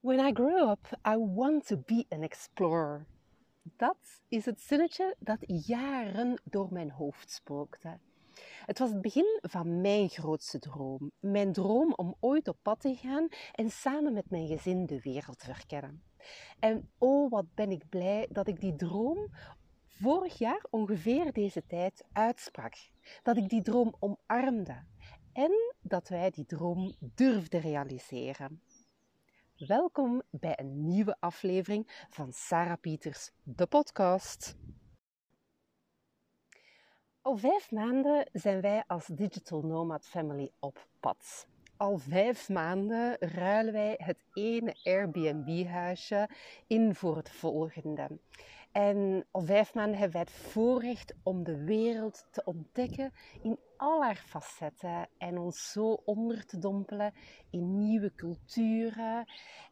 When 0.00 0.20
I 0.20 0.32
grow 0.32 0.70
up, 0.70 0.86
I 1.06 1.16
want 1.16 1.66
to 1.66 1.76
be 1.76 2.06
an 2.08 2.22
explorer. 2.22 3.06
Dat 3.62 4.22
is 4.28 4.44
het 4.44 4.60
zinnetje 4.60 5.16
dat 5.18 5.38
jaren 5.66 6.40
door 6.44 6.72
mijn 6.72 6.90
hoofd 6.90 7.30
spookte. 7.30 7.98
Het 8.66 8.78
was 8.78 8.90
het 8.90 9.00
begin 9.00 9.38
van 9.42 9.80
mijn 9.80 10.08
grootste 10.08 10.58
droom. 10.58 11.12
Mijn 11.20 11.52
droom 11.52 11.92
om 11.92 12.14
ooit 12.20 12.48
op 12.48 12.58
pad 12.62 12.80
te 12.80 12.94
gaan 12.94 13.28
en 13.52 13.70
samen 13.70 14.12
met 14.12 14.30
mijn 14.30 14.46
gezin 14.46 14.86
de 14.86 15.00
wereld 15.00 15.38
te 15.38 15.54
verkennen. 15.54 16.02
En 16.58 16.90
oh, 16.98 17.30
wat 17.30 17.54
ben 17.54 17.70
ik 17.70 17.88
blij 17.88 18.28
dat 18.30 18.48
ik 18.48 18.60
die 18.60 18.76
droom 18.76 19.28
vorig 19.86 20.38
jaar 20.38 20.64
ongeveer 20.70 21.32
deze 21.32 21.66
tijd 21.66 22.04
uitsprak. 22.12 22.74
Dat 23.22 23.36
ik 23.36 23.48
die 23.48 23.62
droom 23.62 23.94
omarmde 23.98 24.84
en 25.32 25.74
dat 25.80 26.08
wij 26.08 26.30
die 26.30 26.46
droom 26.46 26.94
durfden 26.98 27.60
realiseren. 27.60 28.60
Welkom 29.56 30.22
bij 30.30 30.58
een 30.58 30.86
nieuwe 30.86 31.16
aflevering 31.20 32.06
van 32.10 32.32
Sarah 32.32 32.80
Pieters, 32.80 33.30
de 33.42 33.66
podcast. 33.66 34.56
Al 37.22 37.36
vijf 37.36 37.70
maanden 37.70 38.28
zijn 38.32 38.60
wij 38.60 38.84
als 38.86 39.06
Digital 39.06 39.62
Nomad 39.62 40.06
Family 40.06 40.50
op 40.58 40.88
pad. 41.00 41.46
Al 41.76 41.98
vijf 41.98 42.48
maanden 42.48 43.16
ruilen 43.18 43.72
wij 43.72 43.94
het 43.98 44.24
ene 44.32 44.76
Airbnb-huisje 44.82 46.28
in 46.66 46.94
voor 46.94 47.16
het 47.16 47.30
volgende. 47.30 48.18
En 48.76 49.26
al 49.30 49.40
vijf 49.40 49.74
maanden 49.74 49.98
hebben 49.98 50.12
wij 50.12 50.20
het 50.20 50.50
voorrecht 50.50 51.14
om 51.22 51.44
de 51.44 51.64
wereld 51.64 52.26
te 52.30 52.44
ontdekken 52.44 53.12
in 53.42 53.58
al 53.76 54.02
haar 54.02 54.24
facetten 54.26 55.08
en 55.18 55.38
ons 55.38 55.72
zo 55.72 56.02
onder 56.04 56.46
te 56.46 56.58
dompelen 56.58 57.12
in 57.50 57.78
nieuwe 57.78 58.14
culturen. 58.14 59.28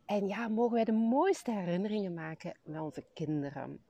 En 0.06 0.26
ja, 0.26 0.48
mogen 0.48 0.74
wij 0.74 0.84
de 0.84 0.92
mooiste 0.92 1.50
herinneringen 1.50 2.14
maken 2.14 2.56
met 2.62 2.80
onze 2.80 3.06
kinderen. 3.14 3.84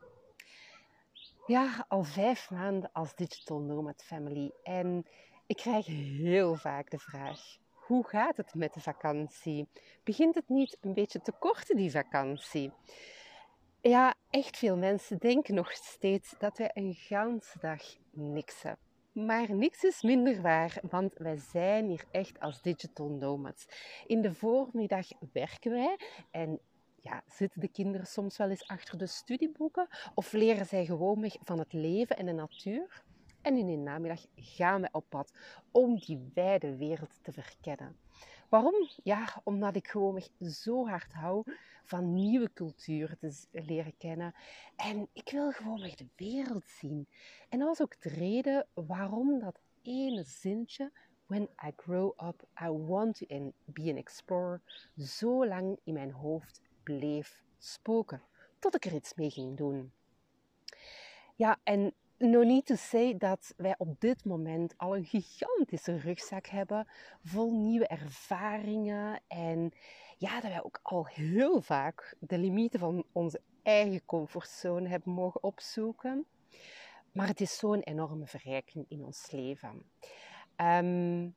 Ja, 1.47 1.85
al 1.89 2.03
vijf 2.03 2.51
maanden 2.51 2.93
als 2.93 3.15
Digital 3.15 3.61
Nomad 3.61 4.03
Family. 4.05 4.53
En 4.63 5.07
ik 5.47 5.57
krijg 5.57 5.87
heel 5.87 6.55
vaak 6.55 6.91
de 6.91 6.99
vraag: 6.99 7.59
hoe 7.71 8.07
gaat 8.07 8.37
het 8.37 8.55
met 8.55 8.75
de 8.75 8.81
vakantie? 8.81 9.69
Begint 10.05 10.35
het 10.35 10.49
niet 10.49 10.79
een 10.81 10.95
beetje 10.95 11.21
te 11.21 11.33
kort, 11.33 11.77
die 11.77 11.91
vakantie? 11.91 12.73
Ja, 13.89 14.15
echt 14.31 14.57
veel 14.57 14.77
mensen 14.77 15.19
denken 15.19 15.55
nog 15.55 15.73
steeds 15.73 16.35
dat 16.39 16.59
wij 16.59 16.71
een 16.75 16.95
ganse 16.95 17.59
dag 17.59 17.83
niks 18.11 18.63
hebben. 18.63 18.83
Maar 19.13 19.55
niks 19.55 19.83
is 19.83 20.03
minder 20.03 20.43
waar, 20.43 20.79
want 20.91 21.13
wij 21.19 21.37
zijn 21.37 21.87
hier 21.89 22.05
echt 22.11 22.41
als 22.41 22.63
digital 22.63 23.09
nomads. 23.09 23.67
In 24.07 24.23
de 24.23 24.35
voormiddag 24.35 25.07
werken 25.33 25.71
wij 25.71 25.97
en 26.31 26.61
ja, 27.01 27.23
zitten 27.27 27.61
de 27.61 27.69
kinderen 27.69 28.07
soms 28.07 28.37
wel 28.37 28.51
eens 28.51 28.67
achter 28.67 28.99
de 28.99 29.07
studieboeken 29.07 29.89
of 30.15 30.33
leren 30.33 30.67
zij 30.67 30.85
gewoonweg 30.85 31.37
van 31.43 31.59
het 31.59 31.73
leven 31.73 32.17
en 32.17 32.27
de 32.27 32.33
natuur. 32.33 33.03
En 33.43 33.57
in 33.57 33.67
de 33.67 33.77
namiddag 33.77 34.27
gaan 34.35 34.81
we 34.81 34.89
op 34.93 35.05
pad 35.09 35.33
om 35.71 35.99
die 35.99 36.31
wijde 36.35 36.77
wereld 36.77 37.19
te 37.23 37.33
verkennen. 37.33 38.04
Waarom? 38.55 38.89
Ja, 39.03 39.41
omdat 39.45 39.77
ik 39.77 39.89
gewoon 39.89 40.23
zo 40.41 40.87
hard 40.87 41.13
hou 41.13 41.43
van 41.85 42.13
nieuwe 42.13 42.53
culturen 42.53 43.19
te 43.19 43.47
leren 43.51 43.97
kennen. 43.97 44.35
En 44.77 45.09
ik 45.13 45.31
wil 45.31 45.53
gewoon 45.53 45.81
de 45.81 46.09
wereld 46.17 46.69
zien. 46.69 47.07
En 47.49 47.59
dat 47.59 47.69
was 47.69 47.83
ook 47.83 48.01
de 48.01 48.09
reden 48.09 48.67
waarom 48.75 49.39
dat 49.39 49.61
ene 49.83 50.23
zintje, 50.23 50.93
When 51.27 51.43
I 51.43 51.73
grow 51.77 52.13
up, 52.29 52.47
I 52.63 52.69
want 52.69 53.17
to 53.17 53.53
be 53.65 53.91
an 53.91 53.97
explorer, 53.97 54.61
zo 54.97 55.47
lang 55.47 55.79
in 55.85 55.93
mijn 55.93 56.13
hoofd 56.13 56.61
bleef 56.83 57.43
spoken. 57.59 58.23
Tot 58.59 58.75
ik 58.75 58.85
er 58.85 58.95
iets 58.95 59.15
mee 59.15 59.31
ging 59.31 59.57
doen. 59.57 59.93
Ja, 61.37 61.59
en 61.63 61.95
no 62.19 62.43
need 62.43 62.67
to 62.67 62.75
say 62.75 63.17
dat 63.17 63.55
wij 63.57 63.75
op 63.79 64.01
dit 64.01 64.25
moment 64.25 64.75
al 64.77 64.97
een 64.97 65.05
gigantische 65.05 65.97
rugzak 65.97 66.47
hebben 66.47 66.89
vol 67.25 67.53
nieuwe 67.53 67.87
ervaringen. 67.87 69.21
En 69.29 69.73
ja, 70.19 70.41
dat 70.41 70.51
wij 70.51 70.63
ook 70.63 70.81
al 70.83 71.07
heel 71.07 71.61
vaak 71.61 72.17
de 72.19 72.39
limieten 72.39 72.81
van 72.81 73.05
onze 73.13 73.41
eigen 73.63 74.05
comfortzone 74.05 74.89
hebben 74.89 75.13
mogen 75.13 75.43
opzoeken. 75.43 76.27
Maar 77.13 77.27
het 77.27 77.41
is 77.41 77.59
zo'n 77.59 77.81
enorme 77.81 78.27
verrijking 78.27 78.85
in 78.89 79.05
ons 79.05 79.31
leven. 79.31 79.83
Um, 80.57 81.35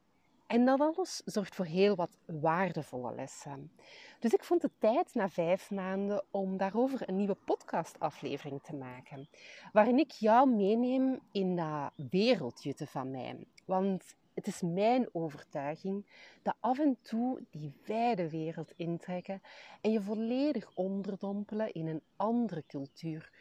en 0.47 0.65
dat 0.65 0.79
alles 0.79 1.21
zorgt 1.25 1.55
voor 1.55 1.65
heel 1.65 1.95
wat 1.95 2.17
waardevolle 2.25 3.15
lessen. 3.15 3.71
Dus 4.19 4.33
ik 4.33 4.43
vond 4.43 4.61
het 4.61 4.71
tijd 4.79 5.13
na 5.13 5.29
vijf 5.29 5.71
maanden 5.71 6.23
om 6.31 6.57
daarover 6.57 7.09
een 7.09 7.15
nieuwe 7.15 7.37
podcastaflevering 7.45 8.63
te 8.63 8.75
maken. 8.75 9.29
Waarin 9.73 9.99
ik 9.99 10.11
jou 10.11 10.49
meeneem 10.49 11.19
in 11.31 11.55
dat 11.55 11.91
wereldjutte 12.09 12.87
van 12.87 13.11
mij. 13.11 13.37
Want 13.65 14.15
het 14.33 14.47
is 14.47 14.61
mijn 14.61 15.09
overtuiging 15.11 16.05
dat 16.41 16.55
af 16.59 16.79
en 16.79 16.97
toe 17.01 17.43
die 17.49 17.73
wijde 17.85 18.29
wereld 18.29 18.73
intrekken 18.75 19.41
en 19.81 19.91
je 19.91 20.01
volledig 20.01 20.71
onderdompelen 20.73 21.73
in 21.73 21.87
een 21.87 22.01
andere 22.15 22.63
cultuur 22.67 23.31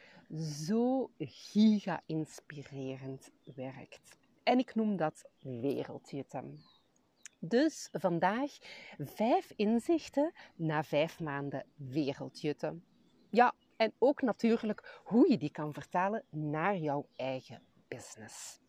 zo 0.66 1.10
giga-inspirerend 1.18 3.30
werkt. 3.54 4.18
En 4.42 4.58
ik 4.58 4.74
noem 4.74 4.96
dat 4.96 5.24
wereldjutten. 5.40 6.60
Dus 7.48 7.88
vandaag 7.92 8.50
vijf 8.98 9.52
inzichten 9.56 10.32
na 10.54 10.82
vijf 10.82 11.20
maanden 11.20 11.66
wereldjutten. 11.74 12.84
Ja, 13.30 13.54
en 13.76 13.92
ook 13.98 14.22
natuurlijk 14.22 15.00
hoe 15.04 15.30
je 15.30 15.38
die 15.38 15.50
kan 15.50 15.72
vertalen 15.72 16.24
naar 16.30 16.76
jouw 16.76 17.08
eigen 17.16 17.62
business. 17.88 18.60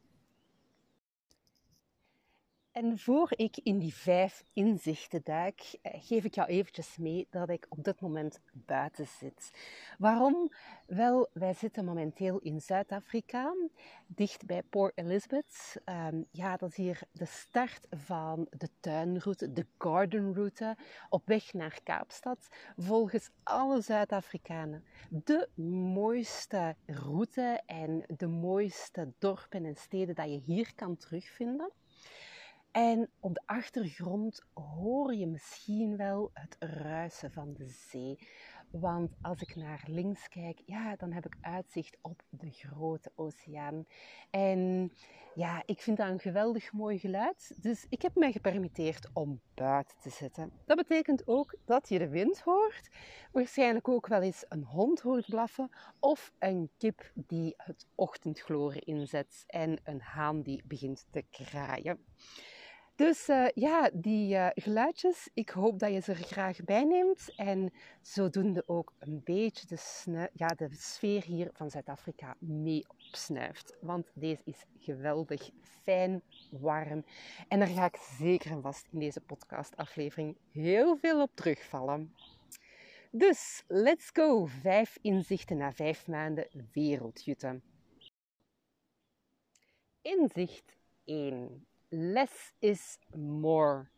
En 2.77 2.99
voor 2.99 3.31
ik 3.35 3.57
in 3.63 3.79
die 3.79 3.93
vijf 3.93 4.43
inzichten 4.53 5.21
duik, 5.23 5.77
eh, 5.81 6.01
geef 6.03 6.23
ik 6.23 6.35
jou 6.35 6.47
eventjes 6.47 6.97
mee 6.97 7.27
dat 7.29 7.49
ik 7.49 7.65
op 7.69 7.83
dit 7.83 8.01
moment 8.01 8.39
buiten 8.51 9.07
zit. 9.07 9.51
Waarom? 9.97 10.51
Wel, 10.85 11.29
wij 11.33 11.53
zitten 11.53 11.85
momenteel 11.85 12.39
in 12.39 12.61
Zuid-Afrika, 12.61 13.53
dicht 14.07 14.45
bij 14.45 14.63
Port 14.63 14.91
Elizabeth. 14.95 15.75
Um, 15.85 16.25
ja, 16.31 16.57
dat 16.57 16.69
is 16.69 16.75
hier 16.75 16.99
de 17.11 17.25
start 17.25 17.87
van 17.89 18.47
de 18.57 18.69
tuinroute, 18.79 19.53
de 19.53 19.65
gardenroute, 19.77 20.77
op 21.09 21.27
weg 21.27 21.53
naar 21.53 21.79
Kaapstad. 21.83 22.47
Volgens 22.75 23.29
alle 23.43 23.81
Zuid-Afrikanen 23.81 24.83
de 25.09 25.49
mooiste 25.93 26.75
route 26.85 27.61
en 27.65 28.03
de 28.17 28.27
mooiste 28.27 29.13
dorpen 29.19 29.65
en 29.65 29.75
steden 29.75 30.15
dat 30.15 30.29
je 30.29 30.41
hier 30.45 30.75
kan 30.75 30.97
terugvinden. 30.97 31.71
En 32.77 33.09
op 33.19 33.33
de 33.33 33.41
achtergrond 33.45 34.45
hoor 34.53 35.13
je 35.13 35.27
misschien 35.27 35.97
wel 35.97 36.29
het 36.33 36.55
ruisen 36.59 37.31
van 37.31 37.53
de 37.53 37.65
zee. 37.65 38.19
Want 38.71 39.11
als 39.21 39.41
ik 39.41 39.55
naar 39.55 39.83
links 39.87 40.27
kijk, 40.27 40.61
ja, 40.65 40.95
dan 40.95 41.11
heb 41.11 41.25
ik 41.25 41.37
uitzicht 41.41 41.97
op 42.01 42.23
de 42.29 42.51
grote 42.51 43.11
oceaan. 43.15 43.85
En 44.29 44.91
ja, 45.35 45.63
ik 45.65 45.81
vind 45.81 45.97
dat 45.97 46.07
een 46.07 46.19
geweldig 46.19 46.71
mooi 46.71 46.99
geluid. 46.99 47.57
Dus 47.61 47.85
ik 47.89 48.01
heb 48.01 48.15
mij 48.15 48.31
gepermitteerd 48.31 49.09
om 49.13 49.41
buiten 49.53 49.97
te 50.01 50.09
zitten. 50.09 50.51
Dat 50.65 50.77
betekent 50.77 51.27
ook 51.27 51.55
dat 51.65 51.89
je 51.89 51.99
de 51.99 52.09
wind 52.09 52.39
hoort. 52.39 52.89
Waarschijnlijk 53.31 53.87
ook 53.87 54.07
wel 54.07 54.21
eens 54.21 54.45
een 54.49 54.63
hond 54.63 55.01
hoort 55.01 55.25
blaffen. 55.25 55.69
Of 55.99 56.31
een 56.39 56.69
kip 56.77 57.11
die 57.13 57.53
het 57.57 57.87
ochtendgloren 57.95 58.81
inzet. 58.81 59.43
En 59.47 59.79
een 59.83 60.01
haan 60.01 60.41
die 60.41 60.63
begint 60.65 61.05
te 61.11 61.23
kraaien. 61.29 62.05
Dus 62.97 63.29
uh, 63.29 63.47
ja, 63.53 63.89
die 63.93 64.35
uh, 64.35 64.47
geluidjes, 64.53 65.29
ik 65.33 65.49
hoop 65.49 65.79
dat 65.79 65.93
je 65.93 65.99
ze 65.99 66.11
er 66.11 66.17
graag 66.17 66.63
bij 66.63 66.83
neemt. 66.83 67.33
En 67.35 67.73
zodoende 68.01 68.63
ook 68.67 68.93
een 68.99 69.21
beetje 69.23 69.67
de, 69.67 70.29
ja, 70.33 70.47
de 70.47 70.69
sfeer 70.71 71.23
hier 71.23 71.49
van 71.53 71.69
Zuid-Afrika 71.69 72.35
mee 72.39 72.85
opsnuift. 72.87 73.77
Want 73.81 74.11
deze 74.13 74.41
is 74.45 74.65
geweldig 74.79 75.49
fijn, 75.61 76.21
warm. 76.51 77.05
En 77.47 77.59
daar 77.59 77.67
ga 77.67 77.85
ik 77.85 77.95
zeker 77.95 78.51
en 78.51 78.61
vast 78.61 78.87
in 78.91 78.99
deze 78.99 79.21
podcastaflevering 79.21 80.37
heel 80.51 80.97
veel 80.97 81.21
op 81.21 81.31
terugvallen. 81.33 82.15
Dus, 83.11 83.63
let's 83.67 84.09
go! 84.13 84.45
Vijf 84.45 84.97
inzichten 85.01 85.57
na 85.57 85.73
vijf 85.73 86.07
maanden 86.07 86.47
wereldjutten. 86.71 87.63
Inzicht 90.01 90.75
1 91.03 91.67
less 91.89 92.53
is 92.59 92.99
more. 93.15 93.89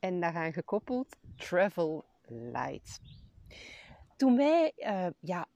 En 0.00 0.20
daaraan 0.20 0.52
gekoppeld 0.52 1.16
travel 1.36 2.04
light. 2.26 3.00
Toen 4.16 4.36
wij 4.36 4.72
uh, 4.76 5.06
ja, 5.20 5.48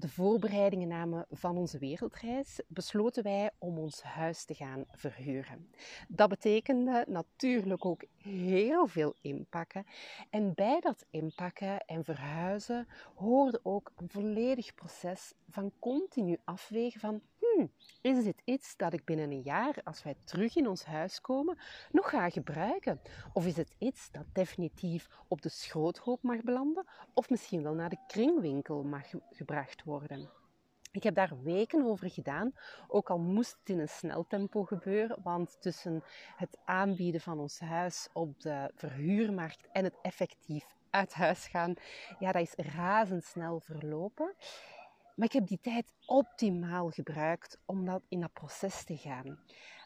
de 0.00 0.08
voorbereidingen 0.08 0.88
namen 0.88 1.26
van 1.30 1.56
onze 1.56 1.78
wereldreis, 1.78 2.60
besloten 2.68 3.22
wij 3.22 3.50
om 3.58 3.78
ons 3.78 4.02
huis 4.02 4.44
te 4.44 4.54
gaan 4.54 4.84
verhuren. 4.90 5.70
Dat 6.08 6.28
betekende 6.28 7.04
natuurlijk 7.08 7.84
ook 7.84 8.04
heel 8.16 8.86
veel 8.86 9.14
inpakken. 9.20 9.86
En 10.30 10.54
bij 10.54 10.80
dat 10.80 11.06
inpakken 11.10 11.80
en 11.80 12.04
verhuizen 12.04 12.88
hoorde 13.14 13.60
ook 13.62 13.92
een 13.96 14.08
volledig 14.10 14.74
proces 14.74 15.32
van 15.48 15.72
continu 15.78 16.38
afwegen 16.44 17.00
van 17.00 17.22
is 18.00 18.24
dit 18.24 18.42
iets 18.44 18.76
dat 18.76 18.92
ik 18.92 19.04
binnen 19.04 19.30
een 19.30 19.42
jaar, 19.42 19.74
als 19.84 20.02
wij 20.02 20.14
terug 20.24 20.56
in 20.56 20.68
ons 20.68 20.84
huis 20.84 21.20
komen, 21.20 21.58
nog 21.90 22.10
ga 22.10 22.30
gebruiken? 22.30 23.00
Of 23.32 23.46
is 23.46 23.56
het 23.56 23.74
iets 23.78 24.10
dat 24.10 24.24
definitief 24.32 25.08
op 25.28 25.42
de 25.42 25.48
schroothoop 25.48 26.22
mag 26.22 26.42
belanden, 26.42 26.86
of 27.14 27.30
misschien 27.30 27.62
wel 27.62 27.74
naar 27.74 27.90
de 27.90 28.04
kringwinkel 28.06 28.82
mag 28.82 29.10
gebracht 29.30 29.84
worden? 29.84 30.30
Ik 30.92 31.02
heb 31.02 31.14
daar 31.14 31.42
weken 31.42 31.84
over 31.84 32.10
gedaan, 32.10 32.52
ook 32.88 33.10
al 33.10 33.18
moest 33.18 33.56
het 33.58 33.68
in 33.68 33.78
een 33.78 33.88
snel 33.88 34.26
tempo 34.26 34.64
gebeuren, 34.64 35.18
want 35.22 35.56
tussen 35.60 36.02
het 36.36 36.58
aanbieden 36.64 37.20
van 37.20 37.38
ons 37.38 37.60
huis 37.60 38.08
op 38.12 38.40
de 38.40 38.70
verhuurmarkt 38.74 39.68
en 39.72 39.84
het 39.84 39.98
effectief 40.02 40.64
uit 40.90 41.14
huis 41.14 41.46
gaan, 41.46 41.74
ja, 42.18 42.32
dat 42.32 42.42
is 42.42 42.54
razendsnel 42.74 43.60
verlopen. 43.60 44.34
Maar 45.20 45.28
ik 45.28 45.34
heb 45.34 45.46
die 45.46 45.60
tijd 45.60 45.94
optimaal 46.06 46.90
gebruikt 46.90 47.58
om 47.66 47.84
dat 47.84 48.02
in 48.08 48.20
dat 48.20 48.32
proces 48.32 48.84
te 48.84 48.96
gaan. 48.96 49.38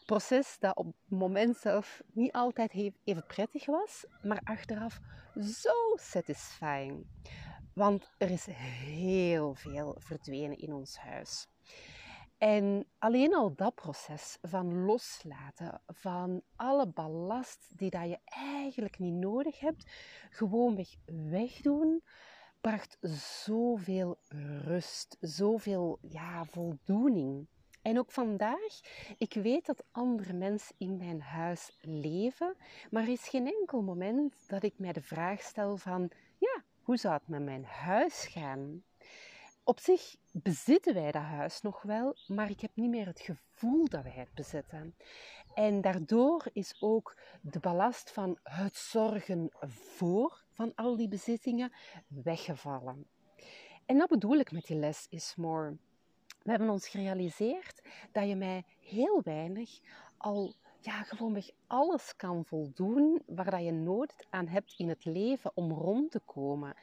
Proces 0.05 0.57
dat 0.59 0.75
op 0.75 0.85
het 0.85 1.19
moment 1.19 1.57
zelf 1.57 2.01
niet 2.13 2.31
altijd 2.31 2.73
even 3.03 3.25
prettig 3.25 3.65
was, 3.65 4.05
maar 4.21 4.41
achteraf 4.43 4.99
zo 5.41 5.95
satisfying. 5.95 7.05
Want 7.73 8.11
er 8.17 8.29
is 8.29 8.45
heel 8.45 9.53
veel 9.53 9.95
verdwenen 9.99 10.57
in 10.57 10.73
ons 10.73 10.97
huis. 10.97 11.47
En 12.37 12.87
alleen 12.97 13.35
al 13.35 13.55
dat 13.55 13.75
proces 13.75 14.37
van 14.41 14.85
loslaten 14.85 15.81
van 15.85 16.41
alle 16.55 16.87
ballast 16.87 17.77
die 17.77 17.89
dat 17.89 18.09
je 18.09 18.19
eigenlijk 18.25 18.99
niet 18.99 19.13
nodig 19.13 19.59
hebt, 19.59 19.91
gewoonweg 20.29 20.95
wegdoen, 21.05 22.03
bracht 22.65 22.97
zoveel 23.43 24.17
rust, 24.63 25.17
zoveel 25.19 25.99
ja, 26.01 26.45
voldoening. 26.45 27.47
En 27.81 27.99
ook 27.99 28.11
vandaag, 28.11 28.79
ik 29.17 29.33
weet 29.33 29.65
dat 29.65 29.83
andere 29.91 30.33
mensen 30.33 30.75
in 30.77 30.97
mijn 30.97 31.21
huis 31.21 31.71
leven, 31.81 32.55
maar 32.89 33.03
er 33.03 33.09
is 33.09 33.27
geen 33.27 33.47
enkel 33.47 33.81
moment 33.81 34.33
dat 34.47 34.63
ik 34.63 34.73
mij 34.77 34.93
de 34.93 35.01
vraag 35.01 35.41
stel 35.41 35.77
van, 35.77 36.11
ja, 36.39 36.63
hoe 36.81 36.97
zou 36.97 37.13
het 37.13 37.27
met 37.27 37.43
mijn 37.43 37.65
huis 37.65 38.27
gaan? 38.27 38.83
Op 39.63 39.79
zich 39.79 40.15
bezitten 40.31 40.93
wij 40.93 41.11
dat 41.11 41.21
huis 41.21 41.61
nog 41.61 41.81
wel, 41.81 42.15
maar 42.27 42.49
ik 42.49 42.59
heb 42.59 42.71
niet 42.73 42.89
meer 42.89 43.05
het 43.05 43.19
gevoel 43.19 43.87
dat 43.87 44.03
wij 44.03 44.15
het 44.15 44.33
bezitten. 44.33 44.95
En 45.53 45.81
daardoor 45.81 46.49
is 46.53 46.75
ook 46.79 47.17
de 47.41 47.59
ballast 47.59 48.11
van 48.11 48.39
het 48.43 48.75
zorgen 48.75 49.49
voor 49.67 50.44
van 50.55 50.71
al 50.75 50.95
die 50.95 51.07
bezittingen 51.07 51.71
weggevallen. 52.07 53.07
En 53.85 53.97
dat 53.97 54.09
bedoel 54.09 54.37
ik 54.37 54.51
met 54.51 54.65
die 54.65 54.77
les 54.77 55.07
is 55.09 55.35
more. 55.35 55.77
We 56.41 56.49
hebben 56.51 56.69
ons 56.69 56.87
gerealiseerd 56.87 57.81
dat 58.11 58.27
je 58.27 58.35
mij 58.35 58.63
heel 58.79 59.21
weinig 59.23 59.79
al 60.17 60.55
ja, 60.79 61.03
gewoonweg 61.03 61.49
alles 61.67 62.15
kan 62.15 62.45
voldoen 62.45 63.21
waar 63.25 63.51
dat 63.51 63.63
je 63.63 63.71
nood 63.71 64.13
aan 64.29 64.47
hebt 64.47 64.73
in 64.77 64.89
het 64.89 65.05
leven 65.05 65.51
om 65.53 65.71
rond 65.71 66.11
te 66.11 66.19
komen. 66.19 66.75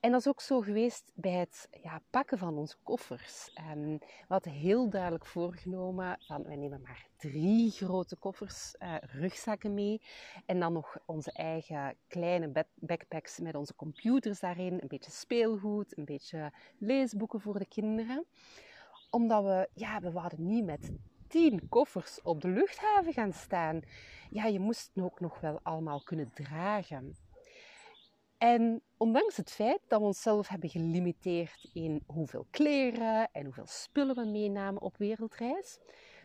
En 0.00 0.10
dat 0.10 0.20
is 0.20 0.28
ook 0.28 0.40
zo 0.40 0.60
geweest 0.60 1.12
bij 1.14 1.32
het 1.32 1.68
ja, 1.82 2.02
pakken 2.10 2.38
van 2.38 2.56
onze 2.56 2.76
koffers. 2.82 3.50
En 3.54 3.98
we 3.98 4.24
hadden 4.28 4.52
heel 4.52 4.90
duidelijk 4.90 5.26
voorgenomen 5.26 6.16
van 6.20 6.42
we 6.42 6.54
nemen 6.54 6.80
maar 6.80 7.06
drie 7.16 7.70
grote 7.70 8.16
koffers, 8.16 8.74
uh, 8.78 8.94
rugzakken 9.00 9.74
mee. 9.74 10.02
En 10.46 10.60
dan 10.60 10.72
nog 10.72 10.98
onze 11.06 11.32
eigen 11.32 11.96
kleine 12.08 12.66
backpacks 12.74 13.38
met 13.38 13.54
onze 13.54 13.74
computers 13.74 14.40
daarin. 14.40 14.72
Een 14.72 14.88
beetje 14.88 15.10
speelgoed, 15.10 15.96
een 15.96 16.04
beetje 16.04 16.52
leesboeken 16.78 17.40
voor 17.40 17.58
de 17.58 17.68
kinderen. 17.68 18.26
Omdat 19.10 19.44
we, 19.44 19.68
ja, 19.74 20.00
we 20.00 20.30
niet 20.36 20.64
met 20.64 20.92
tien 21.28 21.68
koffers 21.68 22.22
op 22.22 22.40
de 22.40 22.48
luchthaven 22.48 23.12
gaan 23.12 23.32
staan. 23.32 23.80
Ja, 24.30 24.44
je 24.44 24.60
moest 24.60 24.90
het 24.94 25.04
ook 25.04 25.20
nog 25.20 25.40
wel 25.40 25.60
allemaal 25.62 26.02
kunnen 26.02 26.32
dragen. 26.34 27.16
En 28.38 28.82
ondanks 28.96 29.36
het 29.36 29.50
feit 29.50 29.80
dat 29.88 30.00
we 30.00 30.06
onszelf 30.06 30.48
hebben 30.48 30.68
gelimiteerd 30.68 31.70
in 31.72 32.02
hoeveel 32.06 32.46
kleren 32.50 33.28
en 33.32 33.44
hoeveel 33.44 33.66
spullen 33.66 34.14
we 34.14 34.24
meenamen 34.24 34.82
op 34.82 34.96
wereldreis, 34.96 35.78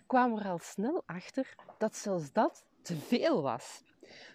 kwamen 0.08 0.38
we 0.38 0.44
er 0.44 0.50
al 0.50 0.60
snel 0.60 1.04
achter 1.06 1.56
dat 1.78 1.96
zelfs 1.96 2.32
dat 2.32 2.66
te 2.82 2.96
veel 2.96 3.42
was. 3.42 3.84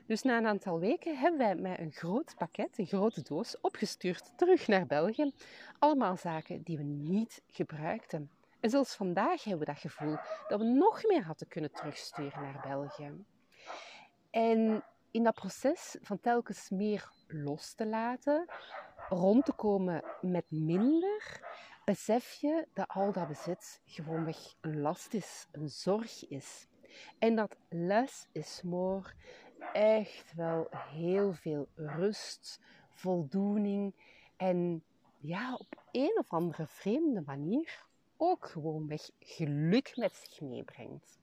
Dus 0.06 0.22
na 0.22 0.36
een 0.36 0.46
aantal 0.46 0.78
weken 0.78 1.19
hebben 1.19 1.38
wij 1.38 1.54
met 1.54 1.78
een 1.78 1.92
groot 1.92 2.34
pakket, 2.36 2.78
een 2.78 2.86
grote 2.86 3.22
doos, 3.22 3.60
opgestuurd 3.60 4.32
terug 4.36 4.66
naar 4.66 4.86
België. 4.86 5.32
Allemaal 5.78 6.16
zaken 6.16 6.62
die 6.62 6.76
we 6.76 6.82
niet 6.82 7.42
gebruikten. 7.46 8.30
En 8.60 8.70
zelfs 8.70 8.94
vandaag 8.94 9.44
hebben 9.44 9.66
we 9.66 9.72
dat 9.72 9.80
gevoel 9.80 10.16
dat 10.48 10.60
we 10.60 10.66
nog 10.66 11.04
meer 11.04 11.25
hadden 11.25 11.48
kunnen 11.48 11.72
terugsturen 11.72 12.42
naar 12.42 12.64
België. 12.69 13.25
En 14.30 14.84
in 15.19 15.25
dat 15.25 15.35
proces 15.35 15.97
van 16.00 16.20
telkens 16.20 16.70
meer 16.70 17.12
los 17.26 17.73
te 17.73 17.87
laten, 17.87 18.47
rond 19.09 19.44
te 19.44 19.53
komen 19.53 20.03
met 20.20 20.44
minder, 20.49 21.41
besef 21.85 22.32
je 22.32 22.67
dat 22.73 22.88
al 22.88 23.12
dat 23.12 23.29
bezit 23.29 23.81
gewoonweg 23.85 24.55
een 24.61 24.81
last 24.81 25.15
is, 25.15 25.47
een 25.53 25.69
zorg 25.69 26.29
is. 26.29 26.67
En 27.19 27.37
dat 27.37 27.56
less 27.69 28.26
is 28.32 28.62
more 28.62 29.12
echt 29.73 30.35
wel 30.35 30.69
heel 30.70 31.32
veel 31.32 31.69
rust, 31.75 32.61
voldoening 32.91 33.94
en 34.37 34.85
ja, 35.17 35.55
op 35.55 35.82
een 35.91 36.19
of 36.19 36.32
andere 36.32 36.67
vreemde 36.67 37.23
manier 37.26 37.87
ook 38.17 38.47
gewoonweg 38.49 39.11
geluk 39.19 39.97
met 39.97 40.14
zich 40.14 40.41
meebrengt. 40.41 41.19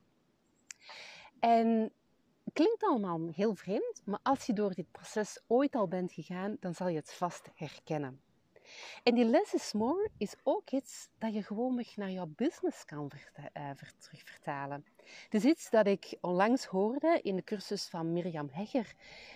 En 1.39 1.91
klinkt 2.55 2.83
allemaal 2.83 3.27
heel 3.33 3.55
vreemd, 3.55 4.01
maar 4.05 4.19
als 4.23 4.45
je 4.45 4.53
door 4.53 4.73
dit 4.73 4.91
proces 4.91 5.39
ooit 5.47 5.75
al 5.75 5.87
bent 5.87 6.11
gegaan, 6.11 6.57
dan 6.59 6.73
zal 6.73 6.87
je 6.87 6.95
het 6.95 7.13
vast 7.13 7.49
herkennen. 7.55 8.21
En 9.03 9.15
die 9.15 9.25
less 9.25 9.53
is 9.53 9.73
more 9.73 10.09
is 10.17 10.35
ook 10.43 10.69
iets 10.69 11.09
dat 11.17 11.33
je 11.33 11.43
gewoonweg 11.43 11.97
naar 11.97 12.11
jouw 12.11 12.31
business 12.35 12.85
kan 12.85 13.11
uh, 13.39 13.69
terugvertalen. 13.97 14.85
Het 15.23 15.33
is 15.33 15.43
iets 15.43 15.69
dat 15.69 15.87
ik 15.87 16.17
onlangs 16.21 16.65
hoorde 16.65 17.19
in 17.21 17.35
de 17.35 17.43
cursus 17.43 17.87
van 17.87 18.13
Mirjam 18.13 18.49
Hegger. 18.51 18.93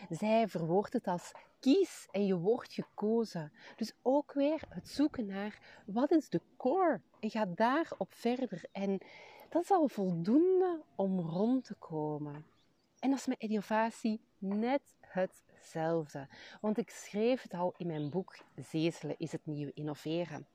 Zij 0.09 0.47
verwoordt 0.47 0.93
het 0.93 1.07
als 1.07 1.31
kies 1.59 2.07
en 2.11 2.25
je 2.25 2.37
wordt 2.37 2.73
gekozen. 2.73 3.51
Dus 3.75 3.93
ook 4.01 4.33
weer 4.33 4.61
het 4.69 4.89
zoeken 4.89 5.25
naar 5.25 5.59
wat 5.85 6.11
is 6.11 6.29
de 6.29 6.41
core 6.57 7.01
en 7.19 7.29
ga 7.29 7.45
daarop 7.45 8.13
verder. 8.13 8.63
En 8.71 8.97
dat 9.49 9.63
is 9.63 9.71
al 9.71 9.87
voldoende 9.87 10.81
om 10.95 11.19
rond 11.19 11.63
te 11.63 11.75
komen. 11.75 12.45
En 12.99 13.09
dat 13.09 13.19
is 13.19 13.25
met 13.25 13.39
innovatie 13.39 14.21
net 14.37 14.81
hetzelfde. 14.99 16.27
Want 16.61 16.77
ik 16.77 16.89
schreef 16.89 17.41
het 17.41 17.53
al 17.53 17.73
in 17.77 17.87
mijn 17.87 18.09
boek 18.09 18.37
Zezelen 18.55 19.15
is 19.17 19.31
het 19.31 19.45
nieuwe 19.45 19.73
innoveren. 19.73 20.47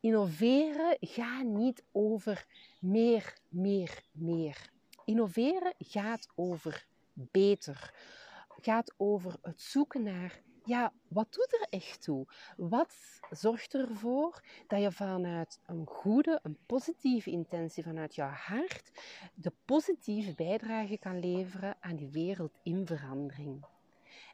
Innoveren 0.00 0.96
gaat 1.00 1.44
niet 1.44 1.84
over 1.92 2.46
meer, 2.80 3.38
meer, 3.48 4.02
meer. 4.12 4.70
Innoveren 5.04 5.74
gaat 5.78 6.28
over 6.34 6.86
beter. 7.12 7.94
Gaat 8.60 8.94
over 8.96 9.36
het 9.42 9.60
zoeken 9.60 10.02
naar 10.02 10.42
ja, 10.68 10.92
wat 11.08 11.32
doet 11.32 11.52
er 11.60 11.66
echt 11.70 12.02
toe? 12.02 12.26
Wat 12.56 13.20
zorgt 13.30 13.74
ervoor 13.74 14.42
dat 14.66 14.80
je 14.80 14.92
vanuit 14.92 15.60
een 15.66 15.86
goede, 15.86 16.40
een 16.42 16.58
positieve 16.66 17.30
intentie, 17.30 17.82
vanuit 17.82 18.14
jouw 18.14 18.28
hart, 18.28 18.90
de 19.34 19.52
positieve 19.64 20.34
bijdrage 20.34 20.98
kan 20.98 21.18
leveren 21.18 21.76
aan 21.80 21.96
die 21.96 22.10
wereld 22.10 22.58
in 22.62 22.86
verandering? 22.86 23.64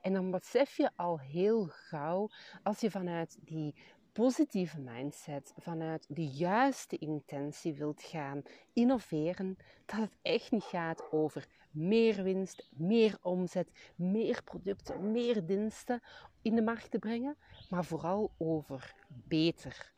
En 0.01 0.13
dan 0.13 0.31
besef 0.31 0.77
je 0.77 0.91
al 0.97 1.21
heel 1.21 1.67
gauw, 1.71 2.31
als 2.63 2.81
je 2.81 2.91
vanuit 2.91 3.39
die 3.41 3.75
positieve 4.15 4.81
mindset, 4.81 5.53
vanuit 5.59 6.07
de 6.09 6.27
juiste 6.27 6.99
intentie 6.99 7.75
wilt 7.75 8.03
gaan 8.03 8.43
innoveren, 8.73 9.57
dat 9.87 10.01
het 10.01 10.17
echt 10.23 10.51
niet 10.51 10.63
gaat 10.63 11.13
over 11.13 11.47
meer 11.71 12.23
winst, 12.23 12.69
meer 12.77 13.19
omzet, 13.23 13.69
meer 13.97 14.43
producten, 14.43 15.13
meer 15.13 15.47
diensten 15.47 16.03
in 16.43 16.55
de 16.55 16.63
markt 16.63 16.91
te 16.91 16.99
brengen, 16.99 17.37
maar 17.71 17.85
vooral 17.85 18.31
over 18.39 18.95
beter. 19.09 19.93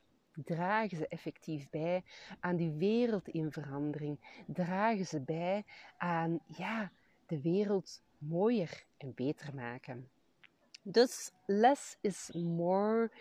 Dragen 0.45 0.97
ze 0.97 1.07
effectief 1.07 1.69
bij 1.69 2.03
aan 2.39 2.55
die 2.55 2.71
wereld 2.71 3.27
in 3.27 3.51
verandering? 3.51 4.43
Dragen 4.47 5.05
ze 5.05 5.19
bij 5.21 5.65
aan 5.97 6.39
ja, 6.45 6.91
de 7.25 7.41
wereld 7.41 8.01
mooier 8.17 8.85
en 8.97 9.13
beter 9.15 9.55
maken? 9.55 10.09
Dus 10.81 11.31
less 11.45 11.97
is 12.01 12.29
more 12.33 13.11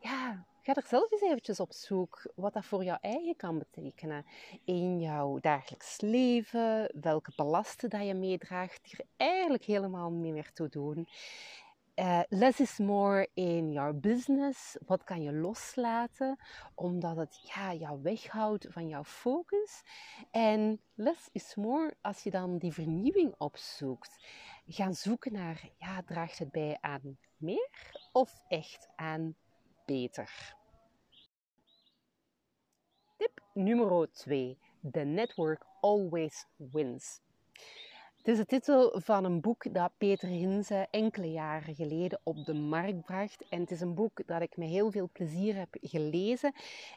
ja, 0.00 0.46
ga 0.62 0.74
er 0.74 0.86
zelf 0.86 1.10
eens 1.10 1.22
eventjes 1.22 1.60
op 1.60 1.72
zoek 1.72 2.32
wat 2.34 2.52
dat 2.52 2.64
voor 2.64 2.84
jou 2.84 2.98
eigen 3.00 3.36
kan 3.36 3.58
betekenen 3.58 4.26
in 4.64 5.00
jouw 5.00 5.38
dagelijks 5.38 6.00
leven, 6.00 6.92
welke 7.00 7.32
belasten 7.36 7.90
dat 7.90 8.06
je 8.06 8.14
meedraagt, 8.14 8.84
die 8.84 8.98
er 8.98 9.06
eigenlijk 9.16 9.64
helemaal 9.64 10.10
niet 10.10 10.32
meer 10.32 10.52
toe 10.52 10.68
doen. 10.68 11.08
Uh, 11.94 12.20
less 12.28 12.60
is 12.60 12.78
more 12.78 13.28
in 13.34 13.72
jouw 13.72 13.92
business. 13.92 14.76
Wat 14.86 15.04
kan 15.04 15.22
je 15.22 15.32
loslaten 15.32 16.38
omdat 16.74 17.16
het 17.16 17.40
ja, 17.54 17.74
jou 17.74 18.02
weghoudt 18.02 18.66
van 18.70 18.88
jouw 18.88 19.04
focus? 19.04 19.82
En 20.30 20.80
less 20.94 21.28
is 21.32 21.54
more 21.54 21.94
als 22.00 22.22
je 22.22 22.30
dan 22.30 22.58
die 22.58 22.72
vernieuwing 22.72 23.34
opzoekt. 23.38 24.26
Gaan 24.66 24.94
zoeken 24.94 25.32
naar, 25.32 25.68
ja, 25.76 26.02
draagt 26.02 26.38
het 26.38 26.50
bij 26.50 26.78
aan 26.80 27.18
meer 27.36 28.08
of 28.12 28.42
echt 28.48 28.88
aan 28.96 29.36
beter? 29.90 30.54
Tip 33.16 33.40
nummer 33.54 34.08
2. 34.12 34.58
The 34.92 35.04
network 35.04 35.66
always 35.80 36.46
wins. 36.56 37.20
Het 38.16 38.28
is 38.28 38.36
de 38.36 38.46
titel 38.46 39.00
van 39.00 39.24
een 39.24 39.40
boek 39.40 39.74
dat 39.74 39.92
Peter 39.98 40.28
Hinze 40.28 40.86
enkele 40.90 41.30
jaren 41.30 41.74
geleden 41.74 42.20
op 42.22 42.44
de 42.44 42.54
markt 42.54 43.00
bracht. 43.00 43.48
En 43.48 43.60
het 43.60 43.70
is 43.70 43.80
een 43.80 43.94
boek 43.94 44.26
dat 44.26 44.42
ik 44.42 44.56
met 44.56 44.68
heel 44.68 44.90
veel 44.90 45.08
plezier 45.12 45.56
heb 45.56 45.76
gelezen. 45.80 46.54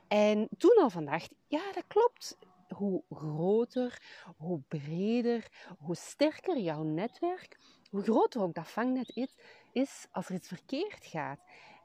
En 0.08 0.48
toen 0.58 0.78
al 0.82 0.90
van 0.90 1.06
dacht, 1.06 1.34
ja, 1.48 1.72
dat 1.72 1.88
klopt. 1.88 2.38
Hoe 2.68 3.04
groter, 3.10 4.02
hoe 4.38 4.62
breder, 4.68 5.48
hoe 5.80 5.96
sterker 5.96 6.58
jouw 6.58 6.84
netwerk, 6.84 7.60
hoe 7.90 8.04
groter 8.04 8.42
ook 8.42 8.54
dat 8.54 8.68
vangnet 8.68 9.12
is, 9.16 9.38
is 9.72 10.08
als 10.12 10.30
er 10.30 10.36
iets 10.36 10.48
verkeerd 10.48 11.06
gaat. 11.06 11.40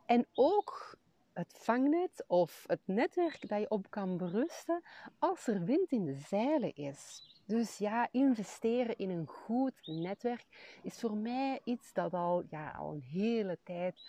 En 0.08 0.26
ook 0.34 0.98
het 1.32 1.58
vangnet 1.58 2.24
of 2.26 2.64
het 2.66 2.80
netwerk 2.84 3.48
dat 3.48 3.60
je 3.60 3.70
op 3.70 3.90
kan 3.90 4.16
berusten 4.16 4.82
als 5.18 5.46
er 5.46 5.64
wind 5.64 5.92
in 5.92 6.04
de 6.04 6.14
zeilen 6.14 6.74
is. 6.74 7.22
Dus 7.46 7.78
ja, 7.78 8.08
investeren 8.10 8.96
in 8.96 9.10
een 9.10 9.26
goed 9.26 9.86
netwerk 9.86 10.78
is 10.82 11.00
voor 11.00 11.16
mij 11.16 11.60
iets 11.64 11.92
dat 11.92 12.14
al, 12.14 12.44
ja, 12.50 12.70
al 12.70 12.92
een 12.92 13.02
hele 13.02 13.58
tijd 13.62 14.00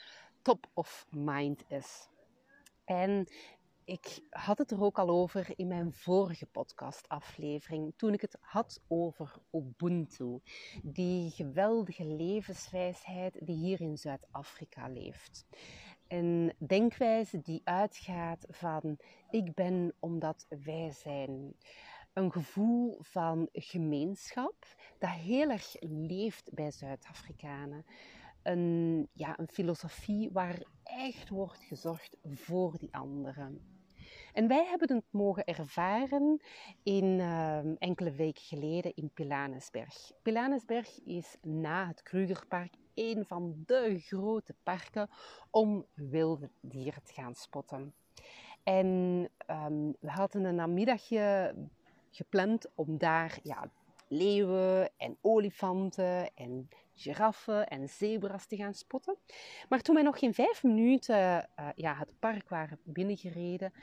top 0.42 0.70
of 0.74 1.08
mind 1.10 1.64
is. 1.68 2.10
En 2.86 3.28
ik 3.90 4.22
had 4.30 4.58
het 4.58 4.72
er 4.72 4.84
ook 4.84 5.00
al 5.00 5.10
over 5.10 5.54
in 5.56 5.68
mijn 5.68 5.94
vorige 5.94 6.46
podcastaflevering, 6.46 7.94
toen 7.96 8.14
ik 8.14 8.22
het 8.22 8.38
had 8.40 8.82
over 8.88 9.36
Ubuntu. 9.52 10.40
Die 10.84 11.32
geweldige 11.32 12.06
levenswijsheid 12.06 13.38
die 13.42 13.56
hier 13.56 13.82
in 13.82 13.98
Zuid-Afrika 13.98 14.90
leeft. 14.90 15.46
Een 16.10 16.54
denkwijze 16.58 17.42
die 17.42 17.62
uitgaat 17.64 18.46
van 18.50 18.98
ik 19.30 19.54
ben 19.54 19.94
omdat 20.00 20.46
wij 20.64 20.92
zijn 20.92 21.56
een 22.14 22.32
gevoel 22.32 22.98
van 23.02 23.50
gemeenschap 23.52 24.56
dat 25.00 25.10
heel 25.10 25.50
erg 25.50 25.76
leeft 25.80 26.54
bij 26.54 26.72
Zuid-Afrikanen. 26.72 27.86
Een, 28.44 29.08
ja, 29.14 29.40
een 29.40 29.48
filosofie 29.48 30.30
waar 30.32 30.64
echt 30.84 31.30
wordt 31.30 31.64
gezorgd 31.64 32.18
voor 32.24 32.78
die 32.78 32.96
anderen. 32.96 33.78
En 34.34 34.48
wij 34.48 34.66
hebben 34.66 34.96
het 34.96 35.06
mogen 35.12 35.46
ervaren 35.46 36.42
in 36.84 37.20
ehm, 37.20 37.76
enkele 37.78 38.12
weken 38.12 38.44
geleden 38.44 38.96
in 38.96 39.12
Pilanesberg. 39.14 40.12
Pilanesberg 40.22 41.00
is 41.06 41.38
na 41.42 41.88
het 41.88 42.02
Krugerpark 42.02 42.74
een 43.00 43.26
van 43.26 43.64
de 43.66 44.00
grote 44.00 44.56
parken 44.64 45.10
om 45.50 45.86
wilde 45.94 46.50
dieren 46.62 47.04
te 47.04 47.14
gaan 47.14 47.36
spotten. 47.36 47.94
En 48.64 49.30
ehm, 49.38 49.92
we 50.00 50.10
hadden 50.10 50.44
een 50.44 50.56
namiddagje 50.56 51.56
gepland 52.10 52.66
om 52.76 52.98
daar 52.98 53.40
ja, 53.44 53.72
leeuwen 54.08 54.90
en 54.98 55.18
olifanten 55.22 56.36
en 56.36 56.70
giraffen 56.96 57.68
en 57.68 57.90
zebra's 57.90 58.46
te 58.46 58.56
gaan 58.56 58.74
spotten. 58.74 59.16
Maar 59.70 59.82
toen 59.82 59.96
wij 59.96 60.04
nog 60.04 60.20
geen 60.20 60.34
vijf 60.34 60.64
minuten 60.64 61.50
uh, 61.60 61.70
ja, 61.76 61.96
het 61.98 62.20
park 62.20 62.50
waren 62.50 62.80
binnengereden, 62.84 63.74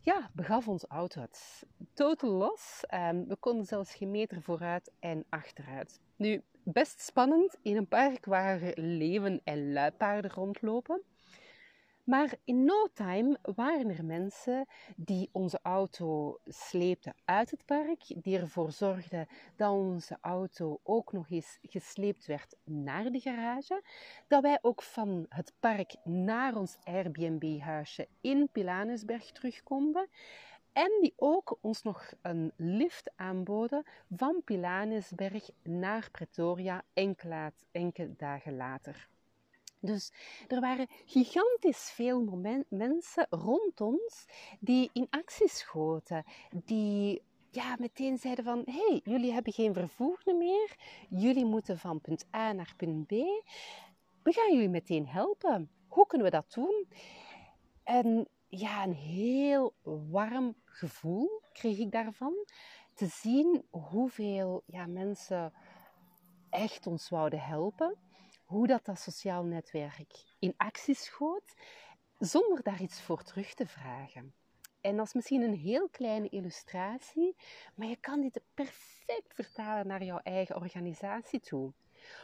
ja, 0.00 0.30
begaf 0.32 0.68
ons 0.68 0.84
auto 0.88 1.20
het 1.20 1.66
totaal 1.92 2.30
los. 2.30 2.84
Um, 2.94 3.28
we 3.28 3.36
konden 3.36 3.66
zelfs 3.66 3.94
geen 3.94 4.10
meter 4.10 4.42
vooruit 4.42 4.90
en 4.98 5.24
achteruit. 5.28 6.00
Nu, 6.16 6.42
best 6.64 7.00
spannend 7.00 7.56
in 7.62 7.76
een 7.76 7.88
park 7.88 8.24
waar 8.24 8.60
leeuwen 8.74 9.40
en 9.44 9.72
luipaarden 9.72 10.30
rondlopen. 10.30 11.02
Maar 12.04 12.34
in 12.44 12.64
no 12.64 12.88
time 12.92 13.38
waren 13.54 13.90
er 13.90 14.04
mensen 14.04 14.66
die 14.96 15.28
onze 15.32 15.58
auto 15.62 16.38
sleepten 16.44 17.14
uit 17.24 17.50
het 17.50 17.64
park, 17.64 18.14
die 18.22 18.38
ervoor 18.38 18.72
zorgden 18.72 19.26
dat 19.56 19.70
onze 19.70 20.18
auto 20.20 20.80
ook 20.82 21.12
nog 21.12 21.30
eens 21.30 21.58
gesleept 21.62 22.26
werd 22.26 22.56
naar 22.64 23.10
de 23.10 23.20
garage, 23.20 23.82
dat 24.28 24.42
wij 24.42 24.58
ook 24.62 24.82
van 24.82 25.26
het 25.28 25.52
park 25.60 25.94
naar 26.04 26.56
ons 26.56 26.76
Airbnb-huisje 26.82 28.08
in 28.20 28.48
Pilanesberg 28.52 29.30
terug 29.30 29.62
konden. 29.62 30.08
En 30.74 30.98
die 31.00 31.12
ook 31.16 31.58
ons 31.60 31.82
nog 31.82 32.12
een 32.22 32.52
lift 32.56 33.10
aanboden 33.16 33.84
van 34.16 34.42
Pilanesberg 34.44 35.50
naar 35.62 36.08
Pretoria 36.10 36.82
enkele, 36.92 38.16
dagen 38.16 38.56
later. 38.56 39.08
Dus 39.80 40.12
er 40.48 40.60
waren 40.60 40.86
gigantisch 41.04 41.90
veel 41.90 42.24
mensen 42.68 43.26
rond 43.30 43.80
ons 43.80 44.26
die 44.60 44.90
in 44.92 45.06
actie 45.10 45.48
schoten, 45.48 46.24
die 46.64 47.22
ja, 47.50 47.76
meteen 47.78 48.18
zeiden 48.18 48.44
van, 48.44 48.62
hey, 48.66 49.00
jullie 49.04 49.32
hebben 49.32 49.52
geen 49.52 49.74
vervoer 49.74 50.22
meer, 50.24 50.76
jullie 51.08 51.44
moeten 51.44 51.78
van 51.78 52.00
punt 52.00 52.26
A 52.34 52.52
naar 52.52 52.74
punt 52.76 53.06
B, 53.06 53.10
we 54.22 54.32
gaan 54.32 54.52
jullie 54.52 54.68
meteen 54.68 55.06
helpen. 55.06 55.70
Hoe 55.88 56.06
kunnen 56.06 56.26
we 56.26 56.32
dat 56.32 56.52
doen? 56.52 56.88
En 57.82 58.28
ja, 58.48 58.84
een 58.84 58.94
heel 58.94 59.74
warm 59.82 60.54
gevoel 60.74 61.42
kreeg 61.52 61.78
ik 61.78 61.90
daarvan, 61.90 62.46
te 62.94 63.06
zien 63.06 63.64
hoeveel 63.70 64.62
ja, 64.66 64.86
mensen 64.86 65.52
echt 66.50 66.86
ons 66.86 67.08
wouden 67.08 67.40
helpen 67.40 67.96
hoe 68.44 68.66
dat, 68.66 68.84
dat 68.84 68.98
sociaal 68.98 69.44
netwerk 69.44 70.24
in 70.38 70.54
actie 70.56 70.94
schoot, 70.94 71.54
zonder 72.18 72.62
daar 72.62 72.80
iets 72.80 73.00
voor 73.00 73.22
terug 73.22 73.54
te 73.54 73.66
vragen. 73.66 74.34
En 74.80 74.96
dat 74.96 75.06
is 75.06 75.12
misschien 75.12 75.42
een 75.42 75.56
heel 75.56 75.88
kleine 75.88 76.28
illustratie, 76.28 77.36
maar 77.74 77.88
je 77.88 77.96
kan 77.96 78.20
dit 78.20 78.40
perfect 78.54 79.34
vertalen 79.34 79.86
naar 79.86 80.04
jouw 80.04 80.20
eigen 80.22 80.56
organisatie 80.56 81.40
toe. 81.40 81.72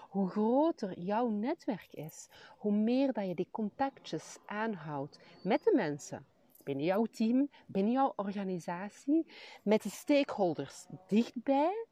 Hoe 0.09 0.30
groter 0.30 0.99
jouw 0.99 1.28
netwerk 1.28 1.92
is, 1.92 2.28
hoe 2.59 2.73
meer 2.73 3.12
dat 3.12 3.26
je 3.26 3.35
die 3.35 3.49
contactjes 3.50 4.37
aanhoudt 4.47 5.19
met 5.42 5.64
de 5.64 5.73
mensen 5.75 6.26
binnen 6.64 6.85
jouw 6.85 7.05
team, 7.05 7.50
binnen 7.67 7.93
jouw 7.93 8.12
organisatie, 8.17 9.26
met 9.62 9.83
de 9.83 9.90
stakeholders 9.90 10.87
dichtbij, 11.07 11.87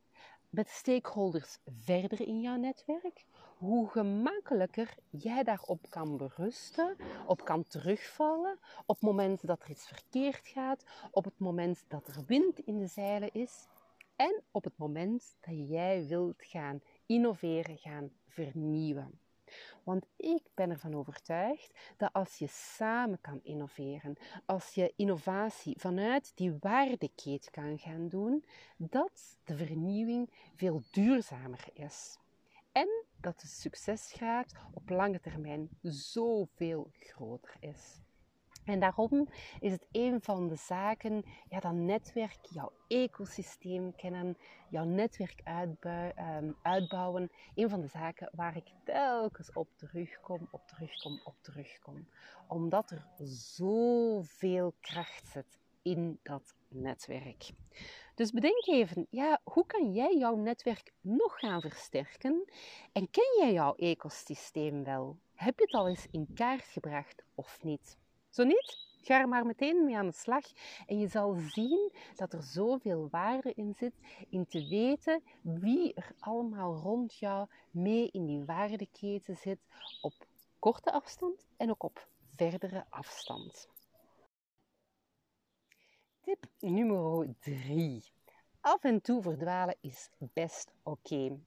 met 0.50 0.66
de 0.66 0.72
stakeholders 0.72 1.58
verder 1.64 2.20
in 2.20 2.40
jouw 2.40 2.56
netwerk, 2.56 3.24
hoe 3.58 3.88
gemakkelijker 3.88 4.94
jij 5.10 5.42
daarop 5.42 5.86
kan 5.90 6.16
berusten, 6.16 6.96
op 7.26 7.44
kan 7.44 7.64
terugvallen, 7.64 8.58
op 8.86 8.94
het 8.94 9.04
moment 9.04 9.46
dat 9.46 9.62
er 9.62 9.70
iets 9.70 9.86
verkeerd 9.86 10.46
gaat, 10.46 10.84
op 11.10 11.24
het 11.24 11.38
moment 11.38 11.84
dat 11.88 12.08
er 12.08 12.24
wind 12.26 12.58
in 12.58 12.78
de 12.78 12.86
zeilen 12.86 13.32
is 13.32 13.66
en 14.16 14.42
op 14.50 14.64
het 14.64 14.76
moment 14.76 15.36
dat 15.40 15.68
jij 15.68 16.06
wilt 16.06 16.42
gaan 16.42 16.80
innoveren, 17.06 17.78
gaan 17.78 18.10
vernieuwen. 18.26 19.20
Want 19.82 20.06
ik 20.16 20.42
ben 20.54 20.70
ervan 20.70 20.94
overtuigd 20.94 21.78
dat 21.96 22.12
als 22.12 22.38
je 22.38 22.46
samen 22.46 23.20
kan 23.20 23.40
innoveren, 23.42 24.16
als 24.46 24.74
je 24.74 24.92
innovatie 24.96 25.78
vanuit 25.78 26.32
die 26.34 26.56
waardeketen 26.60 27.52
kan 27.52 27.78
gaan 27.78 28.08
doen, 28.08 28.44
dat 28.76 29.38
de 29.44 29.56
vernieuwing 29.56 30.30
veel 30.54 30.82
duurzamer 30.90 31.64
is. 31.72 32.18
En 32.72 32.88
dat 33.20 33.40
de 33.40 33.46
succesgraad 33.46 34.52
op 34.72 34.88
lange 34.88 35.20
termijn 35.20 35.68
zoveel 35.82 36.90
groter 36.98 37.56
is. 37.60 38.00
En 38.68 38.80
daarom 38.80 39.28
is 39.60 39.72
het 39.72 39.86
een 39.92 40.20
van 40.20 40.48
de 40.48 40.56
zaken, 40.56 41.24
ja, 41.48 41.60
dat 41.60 41.72
netwerk, 41.72 42.38
jouw 42.50 42.72
ecosysteem 42.88 43.94
kennen, 43.96 44.36
jouw 44.70 44.84
netwerk 44.84 45.40
ehm, 45.44 46.52
uitbouwen, 46.62 47.30
een 47.54 47.68
van 47.70 47.80
de 47.80 47.86
zaken 47.86 48.30
waar 48.32 48.56
ik 48.56 48.72
telkens 48.84 49.52
op 49.52 49.68
terugkom, 49.76 50.48
op 50.50 50.66
terugkom, 50.66 51.20
op 51.24 51.34
terugkom. 51.40 52.08
Omdat 52.48 52.90
er 52.90 53.06
zoveel 53.26 54.74
kracht 54.80 55.26
zit 55.28 55.58
in 55.82 56.18
dat 56.22 56.54
netwerk. 56.68 57.50
Dus 58.14 58.30
bedenk 58.30 58.66
even, 58.66 59.06
ja, 59.10 59.40
hoe 59.44 59.66
kan 59.66 59.92
jij 59.92 60.16
jouw 60.16 60.36
netwerk 60.36 60.92
nog 61.00 61.38
gaan 61.38 61.60
versterken? 61.60 62.44
En 62.92 63.10
ken 63.10 63.38
jij 63.38 63.52
jouw 63.52 63.74
ecosysteem 63.74 64.84
wel? 64.84 65.18
Heb 65.34 65.58
je 65.58 65.64
het 65.64 65.74
al 65.74 65.88
eens 65.88 66.06
in 66.10 66.28
kaart 66.34 66.64
gebracht 66.64 67.24
of 67.34 67.62
niet? 67.62 67.96
Zo 68.28 68.44
niet? 68.44 68.86
Ga 69.02 69.20
er 69.20 69.28
maar 69.28 69.46
meteen 69.46 69.84
mee 69.84 69.96
aan 69.96 70.06
de 70.06 70.12
slag 70.12 70.44
en 70.86 70.98
je 70.98 71.08
zal 71.08 71.34
zien 71.34 71.92
dat 72.16 72.32
er 72.32 72.42
zoveel 72.42 73.08
waarde 73.10 73.52
in 73.54 73.74
zit 73.74 73.94
in 74.28 74.46
te 74.46 74.68
weten 74.68 75.22
wie 75.42 75.94
er 75.94 76.12
allemaal 76.18 76.76
rond 76.76 77.14
jou 77.14 77.48
mee 77.70 78.10
in 78.10 78.26
die 78.26 78.44
waardeketen 78.44 79.36
zit 79.36 79.58
op 80.00 80.14
korte 80.58 80.92
afstand 80.92 81.46
en 81.56 81.70
ook 81.70 81.82
op 81.82 82.08
verdere 82.36 82.86
afstand. 82.88 83.68
Tip 86.20 86.46
nummer 86.58 87.34
3. 87.38 88.04
Af 88.60 88.84
en 88.84 89.00
toe 89.00 89.22
verdwalen 89.22 89.76
is 89.80 90.10
best 90.18 90.72
oké. 90.82 91.38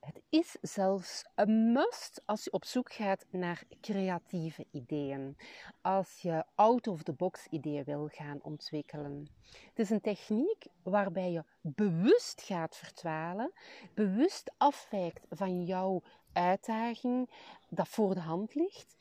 Het 0.00 0.22
is 0.28 0.56
zelfs 0.60 1.24
een 1.34 1.72
must 1.72 2.22
als 2.24 2.44
je 2.44 2.52
op 2.52 2.64
zoek 2.64 2.92
gaat 2.92 3.26
naar 3.30 3.62
creatieve 3.80 4.66
ideeën. 4.70 5.36
Als 5.80 6.18
je 6.22 6.44
out-of-the-box 6.54 7.46
ideeën 7.46 7.84
wil 7.84 8.08
gaan 8.08 8.42
ontwikkelen. 8.42 9.28
Het 9.68 9.78
is 9.78 9.90
een 9.90 10.00
techniek 10.00 10.66
waarbij 10.82 11.30
je 11.30 11.44
bewust 11.60 12.42
gaat 12.42 12.76
verdwalen, 12.76 13.52
bewust 13.94 14.52
afwijkt 14.56 15.26
van 15.30 15.64
jouw 15.64 16.02
uitdaging 16.32 17.30
dat 17.68 17.88
voor 17.88 18.14
de 18.14 18.20
hand 18.20 18.54
ligt, 18.54 18.96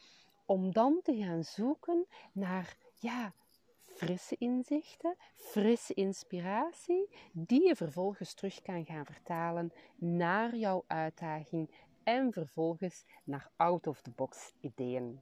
om 0.46 0.72
dan 0.72 1.00
te 1.04 1.16
gaan 1.18 1.44
zoeken 1.44 2.06
naar 2.32 2.76
ja, 2.94 3.34
frisse 4.00 4.36
inzichten, 4.38 5.16
frisse 5.36 5.94
inspiratie, 5.94 7.10
die 7.32 7.68
je 7.68 7.76
vervolgens 7.76 8.34
terug 8.34 8.62
kan 8.62 8.86
gaan 8.86 9.06
vertalen 9.06 9.72
naar 9.96 10.56
jouw 10.56 10.84
uitdaging 10.88 11.72
en 12.04 12.34
vervolgens 12.34 13.06
naar 13.24 13.50
out-of-the-box 13.56 14.54
ideeën. 14.60 15.22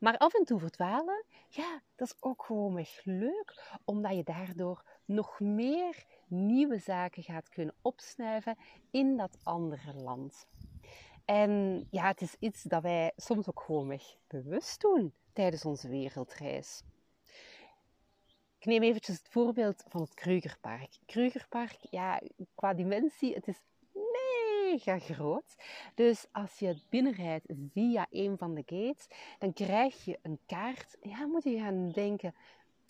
Maar 0.00 0.16
af 0.16 0.34
en 0.34 0.44
toe 0.44 0.58
verdwalen, 0.58 1.24
ja, 1.48 1.82
dat 1.94 2.08
is 2.08 2.16
ook 2.20 2.44
gewoon 2.44 2.78
echt 2.78 3.04
leuk, 3.04 3.78
omdat 3.84 4.14
je 4.14 4.22
daardoor 4.22 4.82
nog 5.04 5.40
meer 5.40 6.04
nieuwe 6.26 6.78
zaken 6.78 7.22
gaat 7.22 7.48
kunnen 7.48 7.74
opsnuiven 7.82 8.56
in 8.90 9.16
dat 9.16 9.38
andere 9.42 9.94
land. 9.94 10.46
En 11.24 11.86
ja, 11.90 12.06
het 12.06 12.20
is 12.20 12.36
iets 12.38 12.62
dat 12.62 12.82
wij 12.82 13.12
soms 13.16 13.48
ook 13.48 13.60
gewoon 13.60 14.00
bewust 14.26 14.80
doen 14.80 15.14
tijdens 15.32 15.64
onze 15.64 15.88
wereldreis. 15.88 16.82
Neem 18.66 18.82
eventjes 18.82 19.16
het 19.16 19.28
voorbeeld 19.28 19.84
van 19.88 20.00
het 20.00 20.14
Krugerpark. 20.14 20.98
Krugerpark, 21.04 21.76
ja, 21.90 22.20
qua 22.54 22.74
dimensie, 22.74 23.34
het 23.34 23.48
is 23.48 23.62
mega 23.92 24.98
groot. 24.98 25.56
Dus 25.94 26.26
als 26.32 26.58
je 26.58 26.80
binnenrijdt 26.90 27.46
via 27.72 28.06
een 28.10 28.38
van 28.38 28.54
de 28.54 28.62
gates, 28.66 29.06
dan 29.38 29.52
krijg 29.52 30.04
je 30.04 30.18
een 30.22 30.38
kaart. 30.46 30.96
Ja, 31.00 31.26
moet 31.26 31.44
je 31.44 31.58
gaan 31.58 31.90
denken, 31.90 32.34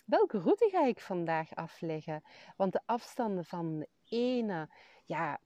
welke 0.06 0.38
route 0.38 0.68
ga 0.72 0.86
ik 0.86 1.00
vandaag 1.00 1.54
afleggen? 1.54 2.22
Want 2.56 2.72
de 2.72 2.80
afstanden 2.84 3.44
van 3.44 3.78
de 3.78 3.88
ene 4.08 4.68
ja, 5.04 5.40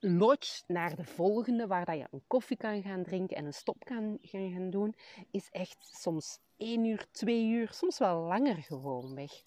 lodge 0.00 0.62
naar 0.66 0.96
de 0.96 1.04
volgende, 1.04 1.66
waar 1.66 1.84
dat 1.84 1.96
je 1.96 2.06
een 2.10 2.22
koffie 2.26 2.56
kan 2.56 2.82
gaan 2.82 3.02
drinken 3.02 3.36
en 3.36 3.44
een 3.44 3.54
stop 3.54 3.84
kan 3.84 4.18
gaan 4.22 4.70
doen, 4.70 4.94
is 5.30 5.48
echt 5.50 5.88
soms 6.00 6.38
één 6.56 6.84
uur, 6.84 7.06
twee 7.10 7.46
uur, 7.46 7.72
soms 7.72 7.98
wel 7.98 8.20
langer 8.20 8.56
gewoon 8.56 9.14
weg. 9.14 9.42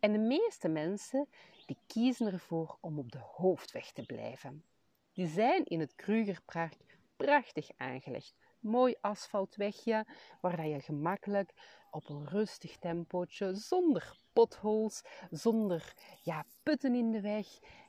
En 0.00 0.12
de 0.12 0.18
meeste 0.18 0.68
mensen 0.68 1.28
die 1.66 1.78
kiezen 1.86 2.32
ervoor 2.32 2.78
om 2.80 2.98
op 2.98 3.12
de 3.12 3.18
hoofdweg 3.18 3.92
te 3.92 4.02
blijven. 4.02 4.64
Die 5.12 5.26
zijn 5.26 5.64
in 5.64 5.80
het 5.80 5.94
Krugerpark 5.94 6.76
prachtig 7.16 7.70
aangelegd. 7.76 8.34
Mooi 8.60 8.94
asfaltwegje 9.00 10.06
waar 10.40 10.56
dat 10.56 10.66
je 10.66 10.80
gemakkelijk 10.80 11.52
op 11.90 12.08
een 12.08 12.28
rustig 12.28 12.76
tempootje, 12.76 13.54
zonder 13.54 14.16
potholes, 14.32 15.02
zonder 15.30 15.94
ja, 16.22 16.44
putten 16.62 16.94
in 16.94 17.10
de 17.10 17.20
weg, 17.20 17.46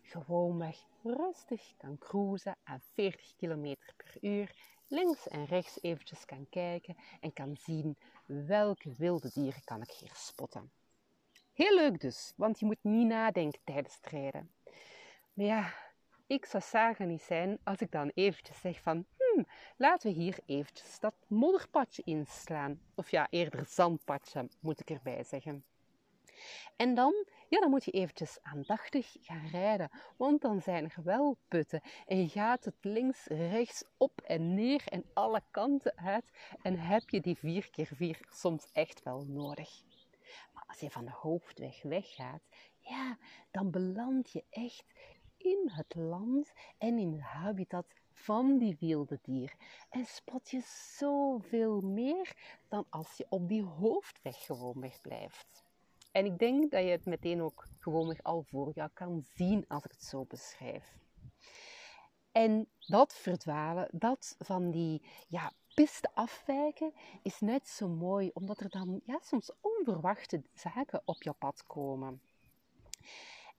gewoonweg 0.09 0.77
rustig 1.03 1.73
kan 1.77 1.97
cruisen 1.97 2.55
aan 2.63 2.81
40 2.93 3.35
km 3.35 3.75
per 3.97 4.17
uur, 4.21 4.55
links 4.87 5.27
en 5.27 5.45
rechts 5.45 5.81
eventjes 5.81 6.25
kan 6.25 6.47
kijken 6.49 6.95
en 7.19 7.33
kan 7.33 7.57
zien 7.57 7.97
welke 8.25 8.93
wilde 8.97 9.29
dieren 9.33 9.63
kan 9.63 9.81
ik 9.81 9.91
hier 9.91 10.11
spotten. 10.13 10.71
Heel 11.53 11.75
leuk 11.75 11.99
dus, 12.01 12.33
want 12.35 12.59
je 12.59 12.65
moet 12.65 12.83
niet 12.83 13.07
nadenken 13.07 13.59
tijdens 13.63 13.95
het 13.95 14.05
rijden. 14.05 14.51
Maar 15.33 15.45
ja, 15.45 15.73
ik 16.27 16.45
zou 16.45 16.63
zagen 16.63 17.07
niet 17.07 17.21
zijn 17.21 17.59
als 17.63 17.79
ik 17.79 17.91
dan 17.91 18.11
eventjes 18.13 18.59
zeg 18.59 18.81
van, 18.81 19.05
hmm, 19.17 19.47
laten 19.77 20.11
we 20.11 20.19
hier 20.19 20.37
eventjes 20.45 20.99
dat 20.99 21.13
modderpadje 21.27 22.01
inslaan. 22.05 22.81
Of 22.95 23.11
ja, 23.11 23.27
eerder 23.29 23.65
zandpadje 23.65 24.49
moet 24.59 24.79
ik 24.79 24.89
erbij 24.89 25.23
zeggen. 25.23 25.63
En 26.75 26.95
dan, 26.95 27.25
ja, 27.49 27.59
dan 27.59 27.69
moet 27.69 27.85
je 27.85 27.91
eventjes 27.91 28.39
aandachtig 28.41 29.15
gaan 29.21 29.47
rijden, 29.47 29.89
want 30.17 30.41
dan 30.41 30.61
zijn 30.61 30.83
er 30.83 31.03
wel 31.03 31.37
putten 31.47 31.81
en 32.05 32.17
je 32.17 32.29
gaat 32.29 32.65
het 32.65 32.77
links, 32.81 33.25
rechts, 33.25 33.83
op 33.97 34.21
en 34.21 34.53
neer 34.53 34.83
en 34.85 35.05
alle 35.13 35.41
kanten 35.51 35.97
uit 35.97 36.31
en 36.61 36.79
heb 36.79 37.09
je 37.09 37.21
die 37.21 37.63
4x4 37.63 38.19
soms 38.29 38.69
echt 38.71 39.03
wel 39.03 39.25
nodig. 39.27 39.83
Maar 40.53 40.63
als 40.67 40.79
je 40.79 40.89
van 40.89 41.05
de 41.05 41.11
hoofdweg 41.11 41.81
weggaat, 41.81 42.41
ja, 42.79 43.17
dan 43.51 43.71
beland 43.71 44.31
je 44.31 44.43
echt 44.49 44.93
in 45.37 45.69
het 45.73 45.95
land 45.95 46.51
en 46.77 46.97
in 46.97 47.11
het 47.11 47.21
habitat 47.21 47.85
van 48.11 48.57
die 48.57 48.75
wilde 48.79 49.19
dier. 49.21 49.55
En 49.89 50.05
spot 50.05 50.49
je 50.49 50.61
zoveel 50.97 51.81
meer 51.81 52.33
dan 52.67 52.85
als 52.89 53.17
je 53.17 53.25
op 53.29 53.47
die 53.47 53.63
hoofdweg 53.63 54.45
gewoon 54.45 54.79
wegblijft. 54.79 55.68
En 56.11 56.25
ik 56.25 56.39
denk 56.39 56.71
dat 56.71 56.83
je 56.83 56.89
het 56.89 57.05
meteen 57.05 57.41
ook 57.41 57.67
gewoon 57.79 58.21
al 58.21 58.43
voor 58.43 58.71
jou 58.73 58.89
kan 58.93 59.23
zien 59.35 59.65
als 59.67 59.85
ik 59.85 59.91
het 59.91 60.03
zo 60.03 60.25
beschrijf. 60.25 60.97
En 62.31 62.67
dat 62.79 63.13
verdwalen, 63.13 63.87
dat 63.91 64.35
van 64.39 64.71
die 64.71 65.01
ja, 65.27 65.53
piste 65.73 66.09
afwijken, 66.13 66.93
is 67.23 67.39
net 67.39 67.67
zo 67.67 67.87
mooi, 67.87 68.29
omdat 68.33 68.59
er 68.59 68.69
dan 68.69 69.01
ja, 69.05 69.19
soms 69.21 69.51
onverwachte 69.61 70.41
zaken 70.53 71.01
op 71.05 71.23
je 71.23 71.33
pad 71.33 71.63
komen. 71.63 72.21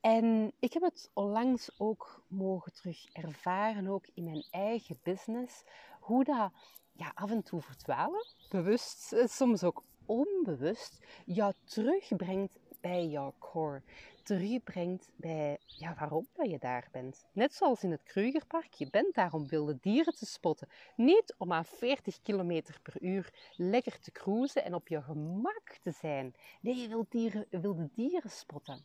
En 0.00 0.52
ik 0.58 0.72
heb 0.72 0.82
het 0.82 1.10
onlangs 1.12 1.70
ook 1.78 2.22
mogen 2.28 2.72
terug 2.72 3.12
ervaren, 3.12 3.86
ook 3.86 4.06
in 4.14 4.24
mijn 4.24 4.44
eigen 4.50 4.98
business, 5.02 5.64
hoe 6.00 6.24
dat 6.24 6.52
ja, 6.92 7.12
af 7.14 7.30
en 7.30 7.42
toe 7.42 7.60
verdwalen, 7.60 8.26
bewust, 8.50 9.12
eh, 9.12 9.26
soms 9.26 9.64
ook 9.64 9.82
onbewust, 10.10 11.06
jou 11.24 11.52
terugbrengt 11.64 12.58
bij 12.80 13.06
jouw 13.06 13.34
core. 13.38 13.82
Terugbrengt 14.22 15.10
bij 15.16 15.58
ja, 15.66 15.94
waarom 15.98 16.26
dat 16.32 16.50
je 16.50 16.58
daar 16.58 16.88
bent. 16.92 17.26
Net 17.32 17.54
zoals 17.54 17.82
in 17.82 17.90
het 17.90 18.02
Krugerpark, 18.02 18.72
je 18.72 18.90
bent 18.90 19.14
daar 19.14 19.32
om 19.32 19.48
wilde 19.48 19.78
dieren 19.80 20.14
te 20.14 20.26
spotten. 20.26 20.68
Niet 20.96 21.34
om 21.38 21.52
aan 21.52 21.64
40 21.64 22.20
km 22.22 22.62
per 22.82 23.02
uur 23.02 23.32
lekker 23.56 23.98
te 24.00 24.12
cruisen 24.12 24.64
en 24.64 24.74
op 24.74 24.88
je 24.88 25.02
gemak 25.02 25.78
te 25.82 25.90
zijn. 25.90 26.34
Nee, 26.60 26.74
je 26.74 26.88
wilt 26.88 27.10
dieren, 27.10 27.46
wilde 27.50 27.88
dieren 27.94 28.30
spotten. 28.30 28.84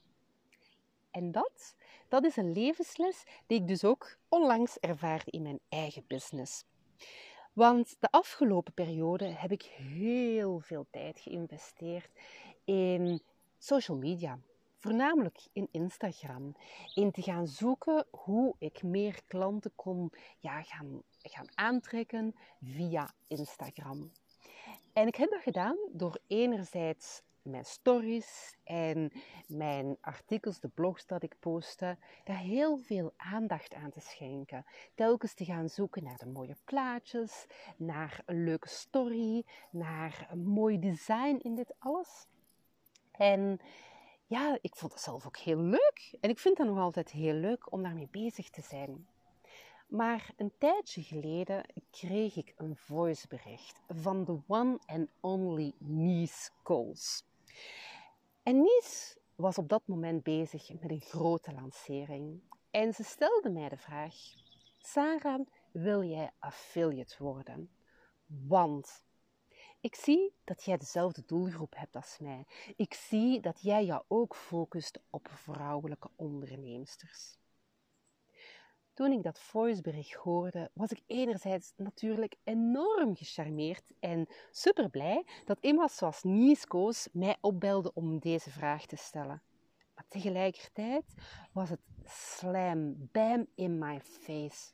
En 1.12 1.32
dat, 1.32 1.76
dat 2.08 2.24
is 2.24 2.36
een 2.36 2.52
levensles 2.52 3.24
die 3.48 3.62
ik 3.62 3.68
dus 3.68 3.84
ook 3.84 4.18
onlangs 4.30 4.78
ervaarde 4.80 5.32
in 5.32 5.42
mijn 5.42 5.60
eigen 5.70 6.04
business. 6.08 6.66
Want 7.56 7.96
de 8.00 8.12
afgelopen 8.12 8.74
periode 8.74 9.26
heb 9.26 9.52
ik 9.52 9.62
heel 9.63 10.60
veel 10.60 10.86
tijd 10.89 11.20
geïnvesteerd 11.20 12.10
in 12.63 13.22
social 13.58 13.98
media. 13.98 14.39
Voornamelijk 14.78 15.48
in 15.54 15.68
Instagram. 15.72 16.56
In 16.94 17.12
te 17.12 17.22
gaan 17.22 17.48
zoeken 17.48 18.06
hoe 18.12 18.56
ik 18.60 18.84
meer 18.84 19.20
klanten 19.28 19.72
kon 19.76 20.12
ja, 20.39 20.62
gaan, 20.62 21.02
gaan 21.22 21.48
aantrekken 21.54 22.36
via 22.62 23.13
Instagram. 23.28 24.12
En 24.94 25.08
ik 25.08 25.15
heb 25.15 25.30
dat 25.30 25.41
gedaan 25.41 25.78
door 25.91 26.20
enerzijds 26.28 27.22
mijn 27.45 27.65
stories 27.65 28.55
en 28.63 29.12
mijn 29.47 29.97
artikels, 30.01 30.60
de 30.60 30.67
blogs 30.67 31.05
dat 31.05 31.23
ik 31.23 31.36
postte, 31.39 31.97
daar 32.23 32.38
heel 32.38 32.77
veel 32.77 33.13
aandacht 33.17 33.73
aan 33.73 33.91
te 33.91 33.99
schenken. 33.99 34.65
Telkens 34.95 35.34
te 35.34 35.45
gaan 35.45 35.69
zoeken 35.69 36.03
naar 36.03 36.17
de 36.17 36.25
mooie 36.25 36.55
plaatjes, 36.63 37.45
naar 37.77 38.23
een 38.25 38.43
leuke 38.43 38.69
story, 38.69 39.45
naar 39.69 40.27
een 40.31 40.45
mooi 40.45 40.79
design 40.79 41.39
in 41.41 41.55
dit 41.55 41.73
alles. 41.79 42.27
En 43.12 43.60
ja, 44.25 44.58
ik 44.62 44.75
vond 44.75 44.91
het 44.91 45.01
zelf 45.01 45.25
ook 45.25 45.38
heel 45.38 45.62
leuk. 45.62 46.17
En 46.21 46.29
ik 46.29 46.39
vind 46.39 46.58
het 46.58 46.67
nog 46.67 46.77
altijd 46.77 47.12
heel 47.12 47.34
leuk 47.34 47.71
om 47.71 47.84
daarmee 47.84 48.08
bezig 48.12 48.49
te 48.49 48.62
zijn. 48.62 49.08
Maar 49.88 50.34
een 50.38 50.53
tijdje 50.58 51.03
geleden 51.03 51.65
kreeg 51.91 52.36
ik 52.36 52.53
een 52.58 52.75
voicebericht 52.75 53.81
van 53.88 54.25
de 54.25 54.39
one 54.47 54.79
and 54.86 55.10
only 55.19 55.73
Nice 55.77 56.49
Coles. 56.63 57.23
En 58.44 58.62
Nice 58.62 59.18
was 59.36 59.58
op 59.58 59.70
dat 59.70 59.88
moment 59.88 60.24
bezig 60.24 60.74
met 60.82 60.91
een 60.91 61.02
grote 61.02 61.54
lancering. 61.54 62.41
En 62.72 62.94
ze 62.94 63.04
stelde 63.04 63.50
mij 63.50 63.70
de 63.70 63.78
vraag: 63.78 64.15
Sarah, 64.78 65.48
wil 65.72 66.04
jij 66.04 66.32
affiliate 66.39 67.15
worden? 67.24 67.70
Want 68.26 69.04
Ik 69.82 69.96
zie 69.96 70.34
dat 70.44 70.63
jij 70.63 70.78
dezelfde 70.78 71.24
doelgroep 71.26 71.76
hebt 71.76 71.96
als 71.96 72.18
mij. 72.20 72.46
Ik 72.76 72.94
zie 72.94 73.39
dat 73.39 73.62
jij 73.62 73.86
jou 73.86 74.04
ook 74.08 74.36
focust 74.36 75.00
op 75.10 75.28
vrouwelijke 75.32 76.10
onderneemsters. 76.15 77.38
Toen 78.95 79.12
ik 79.12 79.23
dat 79.23 79.39
voicebericht 79.39 80.13
hoorde, 80.13 80.69
was 80.73 80.91
ik 80.91 81.01
enerzijds 81.05 81.73
natuurlijk 81.77 82.36
enorm 82.43 83.15
gecharmeerd 83.15 83.91
en 83.99 84.27
super 84.51 84.89
blij 84.89 85.25
dat 85.45 85.58
iemand 85.62 85.91
zoals 85.91 86.23
Nies 86.23 86.65
Koos 86.65 87.10
mij 87.12 87.38
opbelde 87.41 87.93
om 87.93 88.19
deze 88.19 88.49
vraag 88.49 88.86
te 88.86 88.95
stellen. 88.95 89.41
Maar 89.95 90.05
tegelijkertijd 90.08 91.13
was 91.53 91.69
het 91.69 91.79
slam, 92.05 93.10
bam 93.12 93.47
in 93.55 93.77
my 93.77 94.01
face. 94.01 94.73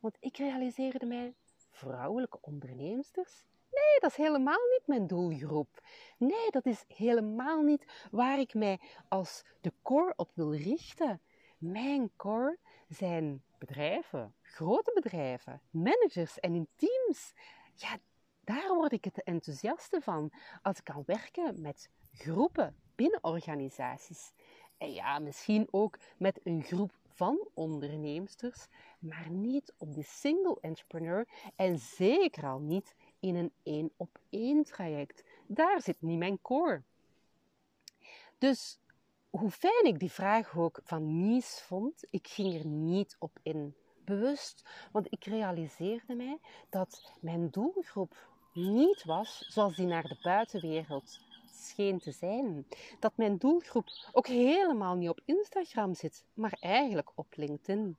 Want 0.00 0.16
ik 0.20 0.36
realiseerde 0.36 1.06
mij, 1.06 1.34
vrouwelijke 1.70 2.38
onderneemsters? 2.40 3.46
Nee, 3.70 4.00
dat 4.00 4.10
is 4.10 4.16
helemaal 4.16 4.68
niet 4.70 4.86
mijn 4.86 5.06
doelgroep. 5.06 5.80
Nee, 6.18 6.50
dat 6.50 6.66
is 6.66 6.84
helemaal 6.88 7.62
niet 7.62 8.08
waar 8.10 8.38
ik 8.38 8.54
mij 8.54 8.80
als 9.08 9.44
de 9.60 9.72
core 9.82 10.12
op 10.16 10.30
wil 10.34 10.54
richten. 10.54 11.20
Mijn 11.58 12.10
core 12.16 12.58
zijn 12.88 13.42
bedrijven, 13.58 14.34
grote 14.42 14.90
bedrijven, 14.94 15.60
managers 15.70 16.40
en 16.40 16.54
in 16.54 16.68
teams. 16.76 17.32
Ja, 17.74 17.98
daar 18.44 18.74
word 18.74 18.92
ik 18.92 19.04
het 19.04 19.22
enthousiaste 19.22 20.00
van 20.00 20.32
als 20.62 20.78
ik 20.78 20.84
kan 20.84 21.02
werken 21.06 21.60
met 21.60 21.90
groepen 22.14 22.76
binnen 22.94 23.24
organisaties. 23.24 24.32
En 24.78 24.92
ja, 24.92 25.18
misschien 25.18 25.68
ook 25.70 25.98
met 26.16 26.40
een 26.42 26.62
groep 26.62 26.92
van 27.06 27.48
onderneemsters, 27.54 28.66
maar 28.98 29.30
niet 29.30 29.72
op 29.78 29.94
die 29.94 30.04
single 30.04 30.56
entrepreneur 30.60 31.28
en 31.56 31.78
zeker 31.78 32.46
al 32.46 32.58
niet 32.58 32.94
in 33.20 33.34
een 33.34 33.52
één 33.62 33.90
op 33.96 34.18
één 34.30 34.64
traject. 34.64 35.24
Daar 35.46 35.82
zit 35.82 36.02
niet 36.02 36.18
mijn 36.18 36.42
core. 36.42 36.82
Dus 38.38 38.78
hoe 39.30 39.50
fijn 39.50 39.84
ik 39.84 39.98
die 39.98 40.12
vraag 40.12 40.56
ook 40.56 40.80
van 40.84 41.28
Nies 41.28 41.60
vond, 41.60 42.06
ik 42.10 42.28
ging 42.28 42.54
er 42.58 42.66
niet 42.66 43.16
op 43.18 43.38
in. 43.42 43.74
Bewust, 44.04 44.68
want 44.92 45.06
ik 45.12 45.24
realiseerde 45.24 46.14
mij 46.14 46.38
dat 46.70 47.12
mijn 47.20 47.50
doelgroep 47.50 48.28
niet 48.52 49.04
was 49.04 49.44
zoals 49.48 49.76
die 49.76 49.86
naar 49.86 50.02
de 50.02 50.18
buitenwereld 50.22 51.20
scheen 51.52 51.98
te 51.98 52.12
zijn. 52.12 52.66
Dat 52.98 53.16
mijn 53.16 53.38
doelgroep 53.38 53.88
ook 54.12 54.26
helemaal 54.26 54.94
niet 54.94 55.08
op 55.08 55.20
Instagram 55.24 55.94
zit, 55.94 56.24
maar 56.34 56.56
eigenlijk 56.60 57.12
op 57.14 57.26
LinkedIn. 57.36 57.96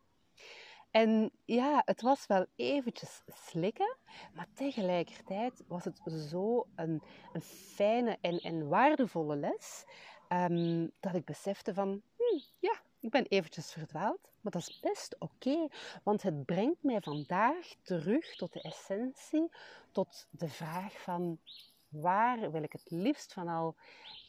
En 0.91 1.31
ja, 1.45 1.81
het 1.85 2.01
was 2.01 2.27
wel 2.27 2.45
eventjes 2.55 3.23
slikken, 3.27 3.97
maar 4.33 4.47
tegelijkertijd 4.53 5.63
was 5.67 5.85
het 5.85 6.01
zo 6.29 6.67
een, 6.75 7.01
een 7.33 7.41
fijne 7.41 8.17
en, 8.21 8.37
en 8.37 8.67
waardevolle 8.67 9.35
les 9.35 9.85
Ehm, 10.29 10.87
dat 10.99 11.13
ik 11.15 11.25
besefte 11.25 11.73
van, 11.73 12.01
hm, 12.17 12.39
ja, 12.59 12.81
ik 12.99 13.09
ben 13.09 13.25
eventjes 13.25 13.71
verdwaald, 13.71 14.31
maar 14.41 14.51
dat 14.51 14.61
is 14.61 14.79
best 14.79 15.15
oké, 15.19 15.67
want 16.03 16.21
het 16.21 16.45
brengt 16.45 16.83
mij 16.83 17.01
vandaag 17.01 17.75
terug 17.81 18.35
tot 18.35 18.53
de 18.53 18.61
essentie, 18.61 19.49
tot 19.91 20.27
de 20.31 20.47
vraag 20.47 21.01
van 21.01 21.39
waar 21.87 22.51
wil 22.51 22.63
ik 22.63 22.71
het 22.71 22.91
liefst 22.91 23.33
van 23.33 23.47
al 23.47 23.75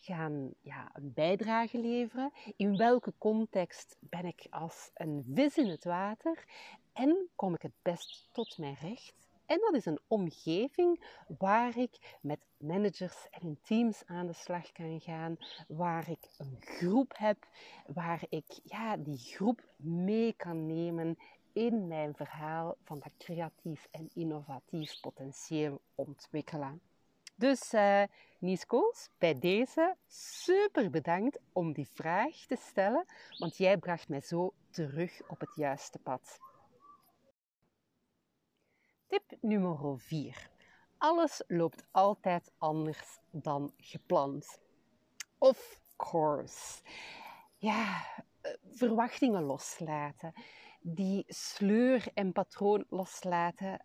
gaan 0.01 0.55
ja, 0.61 0.91
een 0.93 1.13
bijdrage 1.13 1.79
leveren? 1.79 2.33
In 2.57 2.77
welke 2.77 3.13
context 3.19 3.97
ben 3.99 4.25
ik 4.25 4.47
als 4.51 4.91
een 4.95 5.25
vis 5.35 5.57
in 5.57 5.69
het 5.69 5.85
water? 5.85 6.45
En 6.93 7.29
kom 7.37 7.55
ik 7.55 7.63
het 7.63 7.83
best 7.83 8.29
tot 8.33 8.59
mijn 8.59 8.77
recht? 8.81 9.20
En 9.51 9.59
dat 9.61 9.75
is 9.75 9.87
een 9.87 10.01
omgeving 10.07 11.05
waar 11.39 11.79
ik 11.79 12.19
met 12.21 12.39
managers 12.57 13.29
en 13.31 13.59
teams 13.63 14.03
aan 14.07 14.27
de 14.27 14.33
slag 14.33 14.73
kan 14.73 15.01
gaan, 15.01 15.37
waar 15.69 16.11
ik 16.11 16.29
een 16.39 16.57
groep 16.61 17.13
heb, 17.17 17.47
waar 17.87 18.23
ik 18.29 18.45
ja, 18.63 18.97
die 18.97 19.19
groep 19.19 19.61
mee 19.77 20.33
kan 20.33 20.67
nemen 20.67 21.19
in 21.53 21.89
mijn 21.89 22.15
verhaal 22.15 22.77
van 22.85 22.99
dat 22.99 23.13
creatief 23.19 23.89
en 23.91 24.11
innovatief 24.15 25.01
potentieel 25.01 25.81
ontwikkelen. 25.95 26.81
Dus 27.35 27.73
uh, 27.75 28.03
Nies 28.39 28.67
Kools, 28.67 29.09
bij 29.19 29.39
deze 29.39 29.97
super 30.07 30.91
bedankt 30.91 31.39
om 31.53 31.73
die 31.73 31.89
vraag 31.89 32.37
te 32.47 32.57
stellen, 32.57 33.05
want 33.39 33.57
jij 33.57 33.77
bracht 33.77 34.09
mij 34.09 34.21
zo 34.21 34.53
terug 34.71 35.21
op 35.29 35.41
het 35.41 35.51
juiste 35.55 35.99
pad. 35.99 36.39
Tip 39.11 39.37
nummer 39.41 39.99
4. 39.99 40.51
Alles 40.99 41.43
loopt 41.47 41.85
altijd 41.91 42.53
anders 42.59 43.21
dan 43.31 43.73
gepland. 43.77 44.61
Of 45.39 45.81
course. 45.97 46.83
Ja, 47.57 48.05
eh, 48.41 48.53
verwachtingen 48.71 49.43
loslaten. 49.43 50.33
Die 50.81 51.25
sleur 51.29 52.07
en 52.15 52.33
patroon 52.33 52.85
loslaten. 52.89 53.85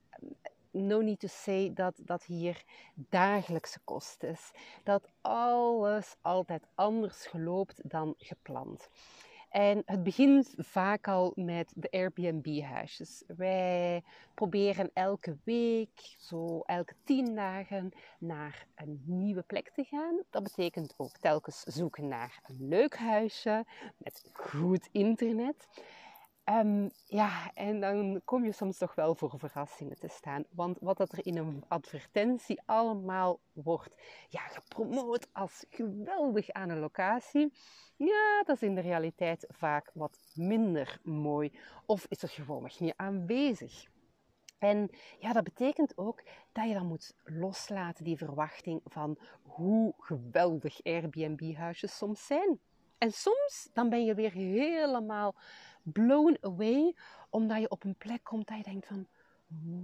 No 0.71 1.01
need 1.01 1.19
to 1.19 1.27
say 1.27 1.73
dat 1.73 2.01
dat 2.03 2.23
hier 2.23 2.63
dagelijkse 2.95 3.79
kost 3.83 4.23
is. 4.23 4.51
Dat 4.83 5.09
alles 5.21 6.15
altijd 6.21 6.67
anders 6.75 7.25
geloopt 7.25 7.89
dan 7.89 8.13
gepland. 8.17 8.89
En 9.55 9.81
het 9.85 10.03
begint 10.03 10.53
vaak 10.57 11.07
al 11.07 11.31
met 11.35 11.73
de 11.75 11.91
Airbnb-huisjes. 11.91 13.23
Wij 13.27 14.03
proberen 14.33 14.89
elke 14.93 15.37
week, 15.43 16.15
zo 16.17 16.59
elke 16.59 16.93
tien 17.03 17.35
dagen, 17.35 17.91
naar 18.19 18.67
een 18.75 19.01
nieuwe 19.05 19.41
plek 19.41 19.69
te 19.69 19.83
gaan. 19.83 20.23
Dat 20.29 20.43
betekent 20.43 20.93
ook 20.97 21.17
telkens 21.17 21.61
zoeken 21.61 22.07
naar 22.07 22.39
een 22.43 22.67
leuk 22.67 22.97
huisje 22.97 23.65
met 23.97 24.29
goed 24.33 24.89
internet. 24.91 25.67
Um, 26.49 26.91
ja, 27.05 27.51
en 27.53 27.79
dan 27.79 28.21
kom 28.25 28.45
je 28.45 28.51
soms 28.51 28.77
toch 28.77 28.95
wel 28.95 29.15
voor 29.15 29.33
verrassingen 29.37 29.99
te 29.99 30.07
staan. 30.07 30.43
Want 30.49 30.77
wat 30.81 30.97
dat 30.97 31.11
er 31.11 31.25
in 31.25 31.37
een 31.37 31.63
advertentie 31.67 32.61
allemaal 32.65 33.39
wordt 33.53 33.95
ja, 34.29 34.39
gepromoot 34.39 35.27
als 35.33 35.65
geweldig 35.69 36.51
aan 36.51 36.69
een 36.69 36.79
locatie, 36.79 37.53
ja, 37.95 38.43
dat 38.43 38.55
is 38.55 38.61
in 38.61 38.75
de 38.75 38.81
realiteit 38.81 39.45
vaak 39.49 39.91
wat 39.93 40.17
minder 40.33 40.99
mooi. 41.03 41.51
Of 41.85 42.05
is 42.09 42.21
er 42.21 42.29
gewoon 42.29 42.61
nog 42.61 42.79
niet 42.79 42.93
aanwezig. 42.95 43.85
En 44.57 44.89
ja, 45.19 45.33
dat 45.33 45.43
betekent 45.43 45.97
ook 45.97 46.23
dat 46.51 46.67
je 46.67 46.73
dan 46.73 46.87
moet 46.87 47.15
loslaten 47.23 48.03
die 48.03 48.17
verwachting 48.17 48.81
van 48.83 49.17
hoe 49.41 49.93
geweldig 49.97 50.83
Airbnb-huisjes 50.83 51.97
soms 51.97 52.25
zijn. 52.25 52.59
En 52.97 53.11
soms 53.11 53.69
dan 53.73 53.89
ben 53.89 54.05
je 54.05 54.13
weer 54.13 54.31
helemaal 54.31 55.35
blown 55.93 56.37
away, 56.41 56.95
omdat 57.29 57.59
je 57.59 57.69
op 57.69 57.83
een 57.83 57.95
plek 57.95 58.23
komt 58.23 58.47
dat 58.47 58.57
je 58.57 58.63
denkt 58.63 58.87
van, 58.87 59.07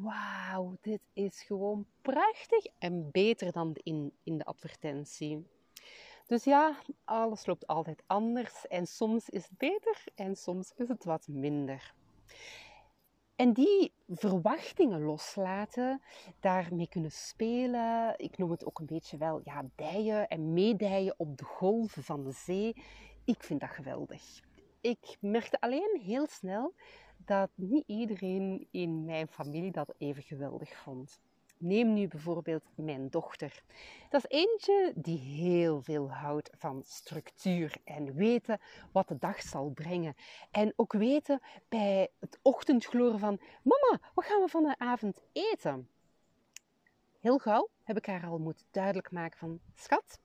wauw, 0.01 0.77
dit 0.81 1.01
is 1.13 1.41
gewoon 1.41 1.85
prachtig 2.01 2.65
en 2.77 3.11
beter 3.11 3.51
dan 3.51 3.75
in, 3.83 4.11
in 4.23 4.37
de 4.37 4.45
advertentie. 4.45 5.47
Dus 6.27 6.43
ja, 6.43 6.75
alles 7.03 7.45
loopt 7.45 7.67
altijd 7.67 8.03
anders 8.07 8.67
en 8.67 8.87
soms 8.87 9.29
is 9.29 9.43
het 9.43 9.57
beter 9.57 10.03
en 10.15 10.35
soms 10.35 10.73
is 10.75 10.87
het 10.87 11.03
wat 11.03 11.27
minder. 11.27 11.93
En 13.35 13.53
die 13.53 13.93
verwachtingen 14.07 15.01
loslaten, 15.01 16.01
daarmee 16.39 16.87
kunnen 16.87 17.11
spelen. 17.11 18.13
Ik 18.17 18.37
noem 18.37 18.51
het 18.51 18.65
ook 18.65 18.79
een 18.79 18.85
beetje 18.85 19.17
wel 19.17 19.41
ja, 19.43 19.65
dijen 19.75 20.27
en 20.27 20.53
meedijen 20.53 21.13
op 21.17 21.37
de 21.37 21.43
golven 21.43 22.03
van 22.03 22.23
de 22.23 22.31
zee. 22.31 22.75
Ik 23.25 23.43
vind 23.43 23.59
dat 23.59 23.69
geweldig. 23.69 24.41
Ik 24.81 25.17
merkte 25.19 25.59
alleen 25.59 25.99
heel 26.03 26.27
snel 26.27 26.73
dat 27.17 27.49
niet 27.55 27.83
iedereen 27.87 28.67
in 28.71 29.05
mijn 29.05 29.27
familie 29.27 29.71
dat 29.71 29.93
even 29.97 30.23
geweldig 30.23 30.77
vond. 30.77 31.19
Neem 31.57 31.93
nu 31.93 32.07
bijvoorbeeld 32.07 32.63
mijn 32.75 33.09
dochter. 33.09 33.63
Dat 34.09 34.23
is 34.23 34.39
eentje 34.39 34.93
die 34.95 35.17
heel 35.17 35.81
veel 35.81 36.11
houdt 36.11 36.49
van 36.57 36.81
structuur 36.85 37.75
en 37.83 38.13
weten 38.13 38.59
wat 38.91 39.07
de 39.07 39.17
dag 39.17 39.41
zal 39.41 39.69
brengen. 39.69 40.15
En 40.51 40.73
ook 40.75 40.93
weten 40.93 41.41
bij 41.69 42.09
het 42.19 42.39
ochtendgloren 42.41 43.19
van: 43.19 43.39
Mama, 43.63 43.99
wat 44.13 44.25
gaan 44.25 44.41
we 44.41 44.47
vanavond 44.47 45.21
eten? 45.31 45.89
Heel 47.19 47.37
gauw 47.37 47.69
heb 47.83 47.97
ik 47.97 48.05
haar 48.05 48.25
al 48.25 48.37
moeten 48.37 48.65
duidelijk 48.71 49.11
maken 49.11 49.37
van: 49.37 49.59
Schat, 49.75 50.19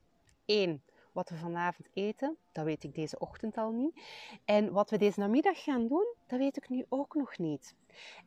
één, 0.44 0.82
wat 1.16 1.30
we 1.30 1.36
vanavond 1.36 1.88
eten, 1.92 2.36
dat 2.52 2.64
weet 2.64 2.84
ik 2.84 2.94
deze 2.94 3.18
ochtend 3.18 3.56
al 3.56 3.70
niet. 3.70 4.00
En 4.44 4.72
wat 4.72 4.90
we 4.90 4.98
deze 4.98 5.20
namiddag 5.20 5.62
gaan 5.62 5.88
doen, 5.88 6.14
dat 6.26 6.38
weet 6.38 6.56
ik 6.56 6.68
nu 6.68 6.84
ook 6.88 7.14
nog 7.14 7.38
niet. 7.38 7.74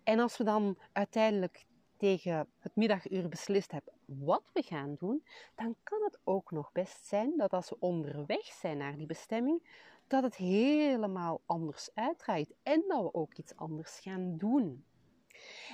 En 0.04 0.20
als 0.20 0.38
we 0.38 0.44
dan 0.44 0.78
uiteindelijk 0.92 1.66
tegen 1.98 2.48
het 2.60 2.76
middaguur 2.76 3.30
beslist 3.30 3.72
hebben 3.72 3.94
wat 4.06 4.44
we 4.54 4.62
gaan 4.62 4.96
doen, 5.00 5.24
dan 5.56 5.76
kan 5.84 6.04
het 6.04 6.20
ook 6.24 6.52
nog 6.52 6.72
best 6.72 7.06
zijn 7.06 7.38
dat 7.38 7.54
als 7.54 7.70
we 7.70 7.78
onderweg 7.80 8.46
zijn 8.46 8.78
naar 8.78 8.98
die 8.98 9.06
bestemming, 9.06 9.64
dat 10.08 10.24
het 10.24 10.36
helemaal 10.36 11.42
anders 11.46 11.90
uitdraait 11.94 12.54
en 12.64 12.84
dat 12.88 13.02
we 13.02 13.14
ook 13.14 13.34
iets 13.34 13.56
anders 13.56 14.00
gaan 14.00 14.38
doen. 14.38 14.84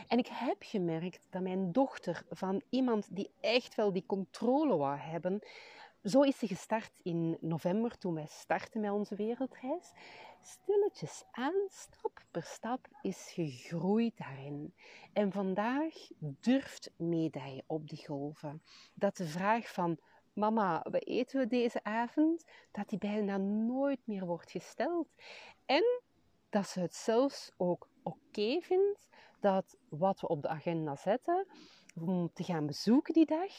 En 0.08 0.18
ik 0.18 0.28
heb 0.28 0.58
gemerkt 0.60 1.28
dat 1.30 1.42
mijn 1.42 1.72
dochter 1.72 2.26
van 2.30 2.62
iemand 2.70 3.08
die 3.16 3.32
echt 3.42 3.76
wel 3.76 3.94
die 3.94 4.06
controle 4.06 4.76
wou 4.76 4.98
hebben, 4.98 5.42
zo 6.06 6.22
is 6.22 6.38
ze 6.38 6.48
gestart 6.48 7.00
in 7.04 7.38
november 7.42 7.98
toen 7.98 8.14
wij 8.14 8.28
startten 8.30 8.82
met 8.82 8.92
onze 8.92 9.16
wereldreis. 9.16 9.92
Stilletjes 10.42 11.24
aan, 11.32 11.54
stap 11.70 12.24
per 12.32 12.44
stap, 12.44 12.88
is 13.02 13.32
gegroeid 13.34 14.18
daarin. 14.18 14.74
En 15.14 15.32
vandaag 15.32 15.94
durft 16.20 16.92
meedijen 16.98 17.64
op 17.68 17.90
die 17.90 18.06
golven. 18.06 18.62
Dat 18.94 19.18
de 19.18 19.28
vraag 19.28 19.74
van 19.74 19.98
mama, 20.34 20.86
wat 20.90 21.06
eten 21.06 21.40
we 21.40 21.48
deze 21.48 21.84
avond? 21.84 22.46
Dat 22.72 22.90
die 22.90 23.00
bijna 23.00 23.38
nooit 23.38 24.00
meer 24.04 24.26
wordt 24.26 24.52
gesteld. 24.52 25.08
En 25.66 26.02
dat 26.50 26.68
ze 26.68 26.80
het 26.80 26.96
zelfs 26.96 27.52
ook 27.58 27.90
oké 28.04 28.62
vindt 28.62 29.08
dat 29.40 29.78
wat 29.90 30.22
we 30.22 30.28
op 30.28 30.42
de 30.42 30.48
agenda 30.48 30.96
zetten, 30.96 31.48
om 32.00 32.30
te 32.34 32.44
gaan 32.44 32.66
bezoeken 32.66 33.14
die 33.14 33.26
dag, 33.26 33.52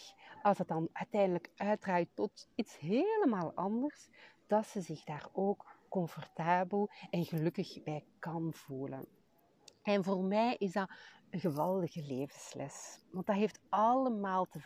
als 0.42 0.58
het 0.58 0.68
dan 0.68 0.88
uiteindelijk 0.92 1.50
uitdraait 1.56 2.08
tot 2.14 2.48
iets 2.54 2.78
helemaal 2.78 3.52
anders, 3.54 4.08
dat 4.46 4.66
ze 4.66 4.80
zich 4.80 5.04
daar 5.04 5.28
ook 5.32 5.66
comfortabel 5.88 6.90
en 7.10 7.24
gelukkig 7.24 7.82
bij 7.82 8.04
kan 8.18 8.52
voelen. 8.52 9.06
En 9.82 10.04
voor 10.04 10.24
mij 10.24 10.56
is 10.58 10.72
dat 10.72 10.90
een 11.30 11.40
geweldige 11.40 12.02
levensles. 12.02 13.02
Want 13.10 13.26
dat 13.26 13.36
heeft 13.36 13.60
allemaal 13.68 14.46
te 14.46 14.60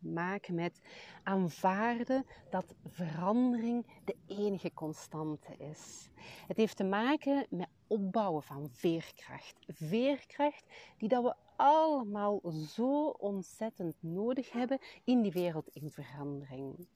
maken 0.00 0.54
met 0.54 0.80
aanvaarden 1.22 2.26
dat 2.50 2.74
verandering 2.86 3.86
de 4.04 4.16
enige 4.26 4.72
constante 4.72 5.56
is. 5.56 6.10
Het 6.46 6.56
heeft 6.56 6.76
te 6.76 6.84
maken 6.84 7.46
met 7.50 7.68
opbouwen 7.90 8.42
van 8.42 8.68
veerkracht. 8.72 9.54
Veerkracht 9.66 10.64
die 10.96 11.08
dat 11.08 11.22
we 11.22 11.34
allemaal 11.56 12.40
zo 12.68 13.06
ontzettend 13.08 13.96
nodig 14.00 14.52
hebben 14.52 14.78
in 15.04 15.22
die 15.22 15.32
wereld 15.32 15.68
in 15.68 15.90
verandering. 15.90 16.88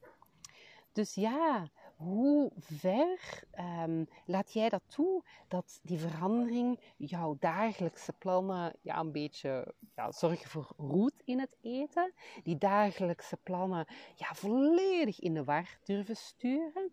Dus 0.92 1.14
ja, 1.14 1.70
hoe 1.96 2.52
ver 2.58 3.42
um, 3.84 4.08
laat 4.26 4.52
jij 4.52 4.68
dat 4.68 4.82
toe 4.86 5.24
dat 5.48 5.80
die 5.82 5.98
verandering 5.98 6.80
jouw 6.96 7.36
dagelijkse 7.40 8.12
plannen 8.12 8.76
ja, 8.80 8.98
een 8.98 9.12
beetje 9.12 9.74
ja, 9.94 10.12
zorgen 10.12 10.50
voor 10.50 10.72
roet 10.76 11.22
in 11.24 11.40
het 11.40 11.56
eten, 11.60 12.12
die 12.42 12.58
dagelijkse 12.58 13.36
plannen 13.36 13.86
ja, 14.14 14.34
volledig 14.34 15.20
in 15.20 15.34
de 15.34 15.44
war 15.44 15.78
durven 15.84 16.16
sturen? 16.16 16.92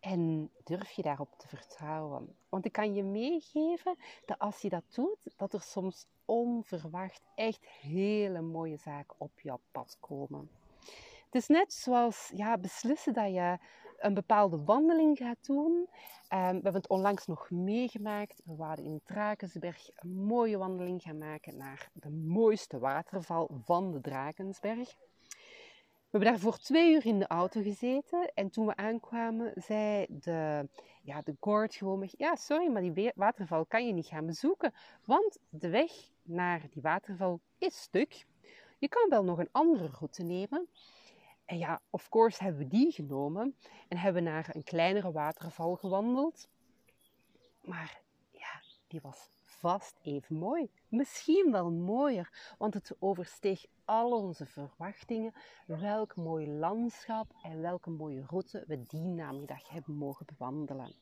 En 0.00 0.50
durf 0.64 0.90
je 0.90 1.02
daarop 1.02 1.38
te 1.38 1.48
vertrouwen? 1.48 2.37
Want 2.48 2.64
ik 2.64 2.72
kan 2.72 2.94
je 2.94 3.02
meegeven 3.02 3.96
dat 4.24 4.38
als 4.38 4.60
je 4.60 4.68
dat 4.68 4.94
doet, 4.94 5.34
dat 5.36 5.52
er 5.52 5.62
soms 5.62 6.06
onverwacht 6.24 7.22
echt 7.34 7.66
hele 7.66 8.40
mooie 8.40 8.76
zaken 8.76 9.16
op 9.18 9.40
jouw 9.40 9.60
pad 9.72 9.96
komen. 10.00 10.50
Het 11.24 11.34
is 11.34 11.46
net 11.46 11.72
zoals 11.72 12.30
ja, 12.34 12.58
beslissen 12.58 13.12
dat 13.12 13.34
je 13.34 13.58
een 13.98 14.14
bepaalde 14.14 14.64
wandeling 14.64 15.18
gaat 15.18 15.46
doen. 15.46 15.72
Um, 15.72 15.86
we 16.28 16.36
hebben 16.36 16.74
het 16.74 16.88
onlangs 16.88 17.26
nog 17.26 17.50
meegemaakt. 17.50 18.42
We 18.44 18.56
waren 18.56 18.84
in 18.84 19.00
Drakensberg 19.04 19.90
een 19.94 20.24
mooie 20.24 20.58
wandeling 20.58 21.02
gaan 21.02 21.18
maken 21.18 21.56
naar 21.56 21.90
de 21.92 22.10
mooiste 22.10 22.78
waterval 22.78 23.50
van 23.64 23.92
de 23.92 24.00
Drakensberg. 24.00 24.96
We 26.08 26.18
hebben 26.18 26.32
daar 26.32 26.42
voor 26.42 26.58
twee 26.58 26.94
uur 26.94 27.06
in 27.06 27.18
de 27.18 27.26
auto 27.26 27.62
gezeten 27.62 28.30
en 28.34 28.50
toen 28.50 28.66
we 28.66 28.76
aankwamen 28.76 29.52
zei 29.54 30.06
de, 30.08 30.68
ja, 31.02 31.22
de 31.22 31.36
guard 31.40 31.74
gewoon 31.74 32.08
ja 32.16 32.36
sorry, 32.36 32.70
maar 32.70 32.82
die 32.82 33.12
waterval 33.14 33.66
kan 33.66 33.86
je 33.86 33.92
niet 33.92 34.06
gaan 34.06 34.26
bezoeken, 34.26 34.74
want 35.04 35.38
de 35.48 35.68
weg 35.68 35.92
naar 36.22 36.66
die 36.70 36.82
waterval 36.82 37.40
is 37.58 37.80
stuk. 37.80 38.26
Je 38.78 38.88
kan 38.88 39.08
wel 39.08 39.24
nog 39.24 39.38
een 39.38 39.48
andere 39.52 39.88
route 39.98 40.22
nemen. 40.22 40.68
En 41.44 41.58
ja, 41.58 41.80
of 41.90 42.08
course 42.08 42.42
hebben 42.42 42.62
we 42.62 42.68
die 42.68 42.92
genomen 42.92 43.56
en 43.88 43.96
hebben 43.96 44.22
naar 44.22 44.50
een 44.52 44.64
kleinere 44.64 45.12
waterval 45.12 45.76
gewandeld. 45.76 46.48
Maar 47.60 48.00
ja, 48.30 48.62
die 48.86 49.00
was 49.00 49.28
vast 49.44 49.98
even 50.02 50.36
mooi. 50.36 50.70
Misschien 50.88 51.52
wel 51.52 51.70
mooier, 51.70 52.54
want 52.58 52.74
het 52.74 52.96
oversteeg 52.98 53.66
al 53.88 54.10
onze 54.10 54.46
verwachtingen. 54.46 55.32
Welk 55.66 56.16
mooi 56.16 56.48
landschap 56.48 57.32
en 57.42 57.60
welke 57.60 57.90
mooie 57.90 58.24
route 58.26 58.64
we 58.66 58.82
die 58.82 59.04
namiddag 59.04 59.68
hebben 59.68 59.94
mogen 59.94 60.26
bewandelen. 60.26 60.94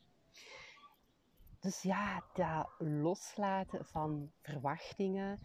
Dus 1.59 1.81
ja, 1.81 2.23
dat 2.33 2.69
loslaten 2.77 3.85
van 3.85 4.31
verwachtingen, 4.41 5.39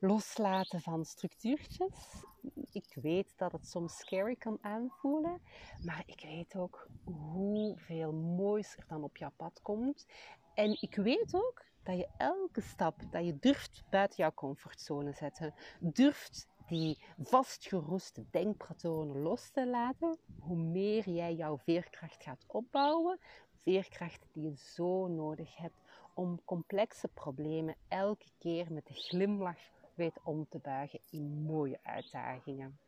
loslaten 0.00 0.80
van 0.80 1.04
structuurtjes. 1.04 2.24
Ik 2.72 2.98
weet 3.02 3.32
dat 3.36 3.52
het 3.52 3.66
soms 3.66 3.98
scary 3.98 4.36
kan 4.36 4.58
aanvoelen, 4.60 5.40
maar 5.84 6.02
ik 6.06 6.22
weet 6.22 6.56
ook 6.56 6.88
hoeveel 7.04 8.12
moois 8.12 8.76
er 8.76 8.84
dan 8.88 9.02
op 9.02 9.16
jouw 9.16 9.32
pad 9.36 9.62
komt. 9.62 10.06
En 10.54 10.78
ik 10.80 10.94
weet 10.94 11.34
ook 11.34 11.64
dat 11.82 11.96
je 11.96 12.08
elke 12.16 12.60
stap 12.60 13.00
dat 13.10 13.24
je 13.24 13.38
durft 13.38 13.84
buiten 13.90 14.16
jouw 14.16 14.34
comfortzone 14.34 15.12
zetten, 15.12 15.54
durft 15.80 16.48
die 16.68 16.98
vastgeroeste 17.18 18.24
denkpatronen 18.30 19.22
los 19.22 19.50
te 19.50 19.66
laten, 19.66 20.18
hoe 20.38 20.56
meer 20.56 21.08
jij 21.08 21.34
jouw 21.34 21.58
veerkracht 21.58 22.22
gaat 22.22 22.44
opbouwen, 22.46 23.18
veerkracht 23.52 24.26
die 24.32 24.42
je 24.42 24.56
zo 24.56 25.06
nodig 25.06 25.56
hebt 25.56 25.80
om 26.14 26.40
complexe 26.44 27.08
problemen 27.08 27.76
elke 27.88 28.28
keer 28.38 28.72
met 28.72 28.88
een 28.88 28.94
glimlach 28.94 29.70
weet 29.94 30.20
om 30.22 30.46
te 30.48 30.58
buigen 30.58 31.00
in 31.10 31.42
mooie 31.42 31.78
uitdagingen. 31.82 32.78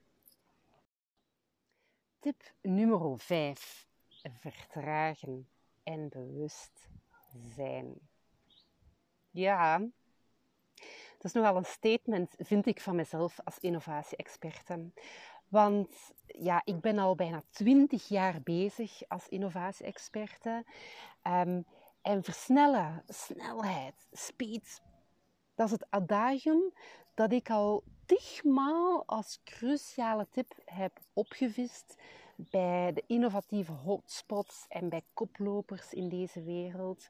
Tip 2.18 2.52
nummer 2.62 3.18
5. 3.18 3.86
Vertragen 4.22 5.48
en 5.82 6.08
bewust 6.08 6.88
zijn. 7.54 7.94
Ja, 9.30 9.88
is 11.26 11.32
nogal 11.32 11.56
een 11.56 11.64
statement, 11.64 12.34
vind 12.38 12.66
ik 12.66 12.80
van 12.80 12.96
mezelf 12.96 13.38
als 13.44 13.58
innovatie-experte. 13.58 14.90
Want 15.48 16.12
ja, 16.26 16.62
ik 16.64 16.80
ben 16.80 16.98
al 16.98 17.14
bijna 17.14 17.42
20 17.50 18.08
jaar 18.08 18.40
bezig 18.42 19.08
als 19.08 19.28
innovatie-experte. 19.28 20.64
Um, 21.22 21.66
en 22.02 22.22
versnellen, 22.22 23.02
snelheid, 23.08 24.06
speed, 24.12 24.82
dat 25.54 25.66
is 25.66 25.72
het 25.72 25.86
adagium 25.90 26.72
dat 27.14 27.32
ik 27.32 27.50
al 27.50 27.82
tigmaal 28.04 29.02
als 29.06 29.40
cruciale 29.44 30.26
tip 30.30 30.54
heb 30.64 31.00
opgevist 31.12 31.96
bij 32.36 32.92
de 32.92 33.04
innovatieve 33.06 33.72
hotspots 33.72 34.64
en 34.68 34.88
bij 34.88 35.02
koplopers 35.14 35.92
in 35.92 36.08
deze 36.08 36.42
wereld. 36.42 37.08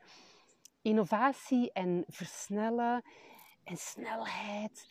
Innovatie 0.82 1.72
en 1.72 2.04
versnellen 2.08 3.02
en 3.66 3.76
snelheid, 3.76 4.88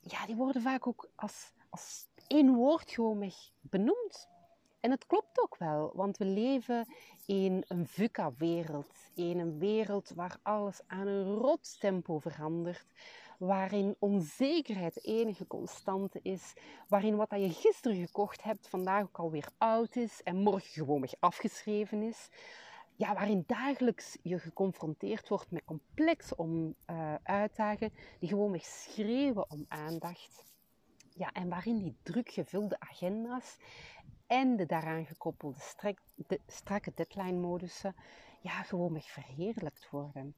ja, 0.00 0.26
die 0.26 0.34
worden 0.34 0.62
vaak 0.62 0.86
ook 0.86 1.10
als, 1.14 1.52
als 1.70 2.06
één 2.26 2.54
woord 2.54 2.90
gewoon 2.90 3.32
benoemd. 3.60 4.28
En 4.80 4.90
het 4.90 5.06
klopt 5.06 5.40
ook 5.40 5.56
wel, 5.56 5.90
want 5.94 6.16
we 6.16 6.24
leven 6.24 6.86
in 7.26 7.64
een 7.68 7.86
VUCA-wereld. 7.86 9.10
In 9.14 9.38
een 9.38 9.58
wereld 9.58 10.12
waar 10.14 10.38
alles 10.42 10.80
aan 10.86 11.06
een 11.06 11.34
rotstempo 11.34 12.18
verandert. 12.18 12.86
Waarin 13.38 13.96
onzekerheid 13.98 14.94
de 14.94 15.00
enige 15.00 15.46
constante 15.46 16.20
is. 16.22 16.52
Waarin 16.88 17.16
wat 17.16 17.30
je 17.30 17.50
gisteren 17.50 17.96
gekocht 18.06 18.42
hebt 18.42 18.68
vandaag 18.68 19.02
ook 19.02 19.18
alweer 19.18 19.48
oud 19.58 19.96
is 19.96 20.22
en 20.22 20.36
morgen 20.36 20.70
gewoon 20.72 21.00
weer 21.00 21.14
afgeschreven 21.18 22.02
is. 22.02 22.28
Ja, 22.96 23.14
waarin 23.14 23.44
dagelijks 23.46 24.18
je 24.22 24.38
geconfronteerd 24.38 25.28
wordt 25.28 25.50
met 25.50 25.64
complexe 25.64 26.36
om, 26.36 26.74
uh, 26.90 27.14
uitdagingen 27.22 27.94
die 28.18 28.28
gewoon 28.28 28.50
weer 28.50 28.64
schreeuwen 28.64 29.50
om 29.50 29.64
aandacht. 29.68 30.44
Ja, 31.14 31.32
en 31.32 31.48
waarin 31.48 31.78
die 31.78 31.96
druk 32.02 32.30
gevulde 32.30 32.80
agenda's 32.80 33.56
en 34.26 34.56
de 34.56 34.66
daaraan 34.66 35.06
gekoppelde 35.06 35.60
strek, 35.60 36.00
de, 36.14 36.40
strakke 36.46 36.92
deadline-modussen 36.94 37.94
ja, 38.40 38.62
gewoon 38.62 38.92
weg 38.92 39.10
verheerlijkt 39.10 39.90
worden. 39.90 40.36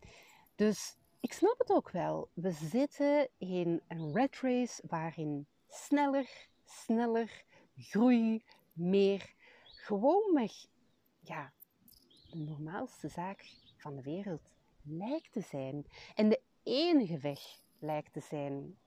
Dus 0.54 0.96
ik 1.20 1.32
snap 1.32 1.58
het 1.58 1.70
ook 1.70 1.90
wel. 1.90 2.28
We 2.32 2.50
zitten 2.50 3.28
in 3.38 3.82
een 3.88 4.12
red 4.12 4.40
race 4.40 4.82
waarin 4.86 5.46
sneller, 5.68 6.48
sneller, 6.64 7.44
groei, 7.76 8.44
meer, 8.72 9.34
gewoonweg, 9.64 10.52
ja, 11.20 11.52
normaalste 12.38 13.08
zaak 13.08 13.44
van 13.76 13.96
de 13.96 14.02
wereld 14.02 14.42
lijkt 14.82 15.32
te 15.32 15.40
zijn. 15.40 15.86
En 16.14 16.28
de 16.28 16.40
enige 16.62 17.18
weg 17.18 17.40
lijkt 17.78 18.12
te 18.12 18.20
zijn. 18.20 18.78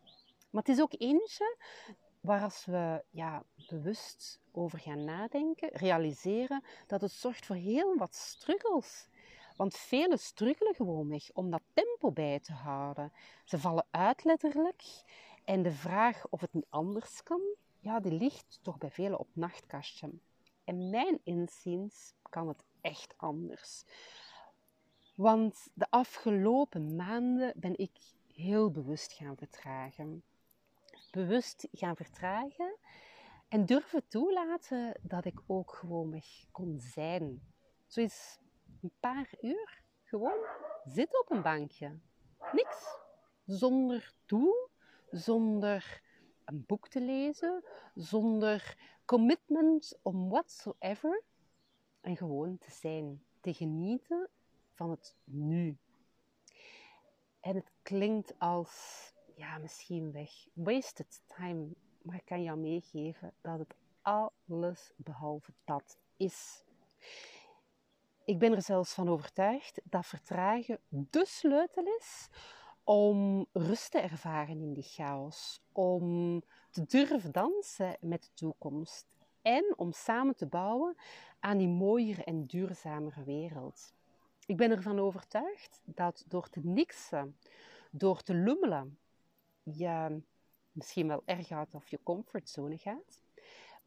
Maar 0.49 0.63
het 0.63 0.75
is 0.75 0.81
ook 0.81 0.95
eentje 0.97 1.57
waar 2.21 2.41
als 2.43 2.65
we 2.65 3.03
ja, 3.09 3.43
bewust 3.69 4.39
over 4.51 4.79
gaan 4.79 5.03
nadenken, 5.03 5.69
realiseren 5.69 6.63
dat 6.87 7.01
het 7.01 7.11
zorgt 7.11 7.45
voor 7.45 7.55
heel 7.55 7.95
wat 7.97 8.15
struggles. 8.15 9.07
Want 9.55 9.75
velen 9.75 10.19
struggelen 10.19 10.75
gewoonweg 10.75 11.29
om 11.33 11.51
dat 11.51 11.61
tempo 11.73 12.11
bij 12.11 12.39
te 12.39 12.53
houden. 12.53 13.11
Ze 13.45 13.59
vallen 13.59 13.87
uit 13.91 14.23
letterlijk. 14.23 14.83
En 15.45 15.63
de 15.63 15.71
vraag 15.71 16.27
of 16.29 16.41
het 16.41 16.53
niet 16.53 16.65
anders 16.69 17.23
kan, 17.23 17.41
ja, 17.79 17.99
die 17.99 18.11
ligt 18.11 18.59
toch 18.61 18.77
bij 18.77 18.91
velen 18.91 19.19
op 19.19 19.27
nachtkastje. 19.33 20.09
En 20.63 20.89
mijn 20.89 21.19
inziens 21.23 22.13
kan 22.29 22.47
het 22.47 22.63
echt 22.81 23.13
anders. 23.17 23.85
Want 25.15 25.67
de 25.73 25.87
afgelopen 25.89 26.95
maanden 26.95 27.53
ben 27.55 27.77
ik 27.77 27.91
heel 28.33 28.71
bewust 28.71 29.13
gaan 29.13 29.37
vertragen. 29.37 30.23
Bewust 31.11 31.67
gaan 31.71 31.95
vertragen 31.95 32.77
en 33.47 33.65
durven 33.65 34.07
toelaten 34.07 34.99
dat 35.01 35.25
ik 35.25 35.39
ook 35.47 35.73
gewoon 35.73 36.21
kon 36.51 36.79
zijn. 36.79 37.41
Zo 37.87 38.01
is 38.01 38.39
een 38.81 38.91
paar 38.99 39.29
uur 39.41 39.81
gewoon 40.03 40.45
zitten 40.85 41.19
op 41.19 41.31
een 41.31 41.41
bankje. 41.41 41.99
Niks. 42.51 42.97
Zonder 43.45 44.13
doel, 44.25 44.69
zonder 45.09 46.01
een 46.45 46.63
boek 46.67 46.87
te 46.87 47.01
lezen, 47.01 47.63
zonder 47.95 48.77
commitment 49.05 49.99
om 50.01 50.29
whatsoever. 50.29 51.23
En 52.07 52.17
gewoon 52.17 52.57
te 52.57 52.71
zijn, 52.71 53.23
te 53.41 53.53
genieten 53.53 54.29
van 54.73 54.89
het 54.89 55.15
nu. 55.23 55.77
En 57.39 57.55
het 57.55 57.71
klinkt 57.81 58.33
als, 58.39 59.13
ja, 59.35 59.57
misschien 59.57 60.11
weg, 60.11 60.29
wasted 60.53 61.21
time. 61.25 61.67
Maar 62.01 62.15
ik 62.15 62.25
kan 62.25 62.43
jou 62.43 62.57
meegeven 62.57 63.33
dat 63.41 63.59
het 63.59 63.75
alles 64.01 64.91
behalve 64.95 65.51
dat 65.65 65.97
is. 66.17 66.63
Ik 68.25 68.39
ben 68.39 68.53
er 68.53 68.61
zelfs 68.61 68.93
van 68.93 69.09
overtuigd 69.09 69.81
dat 69.83 70.05
vertragen 70.05 70.79
de 70.89 71.25
sleutel 71.25 71.85
is 71.85 72.29
om 72.83 73.45
rust 73.53 73.91
te 73.91 73.99
ervaren 73.99 74.61
in 74.61 74.73
die 74.73 74.83
chaos, 74.83 75.61
om 75.71 76.41
te 76.69 76.85
durven 76.85 77.31
dansen 77.31 77.97
met 77.99 78.23
de 78.23 78.29
toekomst 78.33 79.16
en 79.47 79.73
om 79.77 79.91
samen 79.91 80.35
te 80.35 80.45
bouwen 80.45 80.95
aan 81.39 81.57
die 81.57 81.67
mooiere 81.67 82.23
en 82.23 82.45
duurzamere 82.45 83.23
wereld. 83.23 83.93
Ik 84.45 84.57
ben 84.57 84.71
ervan 84.71 84.99
overtuigd 84.99 85.81
dat 85.85 86.25
door 86.27 86.49
te 86.49 86.59
niksen, 86.63 87.37
door 87.91 88.21
te 88.21 88.33
lummelen, 88.33 88.97
je 89.63 90.21
misschien 90.71 91.07
wel 91.07 91.21
erg 91.25 91.51
uit 91.51 91.73
of 91.73 91.87
je 91.87 91.99
comfortzone 92.03 92.77
gaat, 92.77 93.21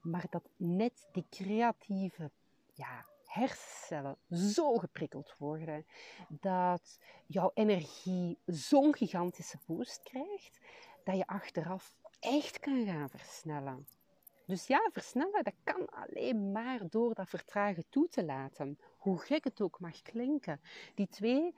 maar 0.00 0.26
dat 0.30 0.48
net 0.56 1.08
die 1.12 1.26
creatieve 1.30 2.30
ja, 2.72 3.04
hersencellen 3.24 4.16
zo 4.30 4.76
geprikkeld 4.76 5.34
worden 5.38 5.86
dat 6.28 6.98
jouw 7.26 7.50
energie 7.54 8.38
zo'n 8.46 8.94
gigantische 8.94 9.58
boost 9.66 10.02
krijgt 10.02 10.60
dat 11.04 11.16
je 11.16 11.26
achteraf 11.26 11.94
echt 12.20 12.58
kan 12.58 12.84
gaan 12.84 13.10
versnellen. 13.10 13.86
Dus 14.50 14.66
ja, 14.66 14.88
versnellen, 14.92 15.44
dat 15.44 15.54
kan 15.64 15.88
alleen 15.88 16.52
maar 16.52 16.80
door 16.88 17.14
dat 17.14 17.28
vertragen 17.28 17.84
toe 17.88 18.08
te 18.08 18.24
laten. 18.24 18.78
Hoe 18.98 19.18
gek 19.18 19.44
het 19.44 19.60
ook 19.60 19.80
mag 19.80 20.02
klinken. 20.02 20.60
Die 20.94 21.08
twee 21.08 21.54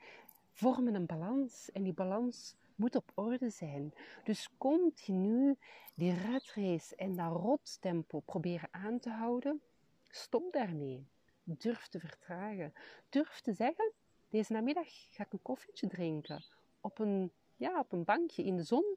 vormen 0.51 0.93
een 0.93 1.05
balans 1.05 1.71
en 1.71 1.83
die 1.83 1.93
balans 1.93 2.55
moet 2.75 2.95
op 2.95 3.11
orde 3.13 3.49
zijn. 3.49 3.93
Dus 4.23 4.49
continu 4.57 5.57
die 5.93 6.15
ratrace 6.15 6.95
en 6.95 7.15
dat 7.15 7.31
rottempo 7.31 8.19
proberen 8.19 8.69
aan 8.71 8.99
te 8.99 9.09
houden, 9.09 9.61
stop 10.09 10.53
daarmee. 10.53 11.05
Durf 11.43 11.87
te 11.87 11.99
vertragen. 11.99 12.73
Durf 13.09 13.41
te 13.41 13.53
zeggen, 13.53 13.91
deze 14.29 14.53
namiddag 14.53 14.87
ga 15.09 15.23
ik 15.23 15.33
een 15.33 15.41
koffietje 15.41 15.87
drinken 15.87 16.43
op 16.81 16.99
een, 16.99 17.31
ja, 17.55 17.79
op 17.79 17.91
een 17.91 18.03
bankje 18.03 18.43
in 18.43 18.55
de 18.55 18.63
zon. 18.63 18.95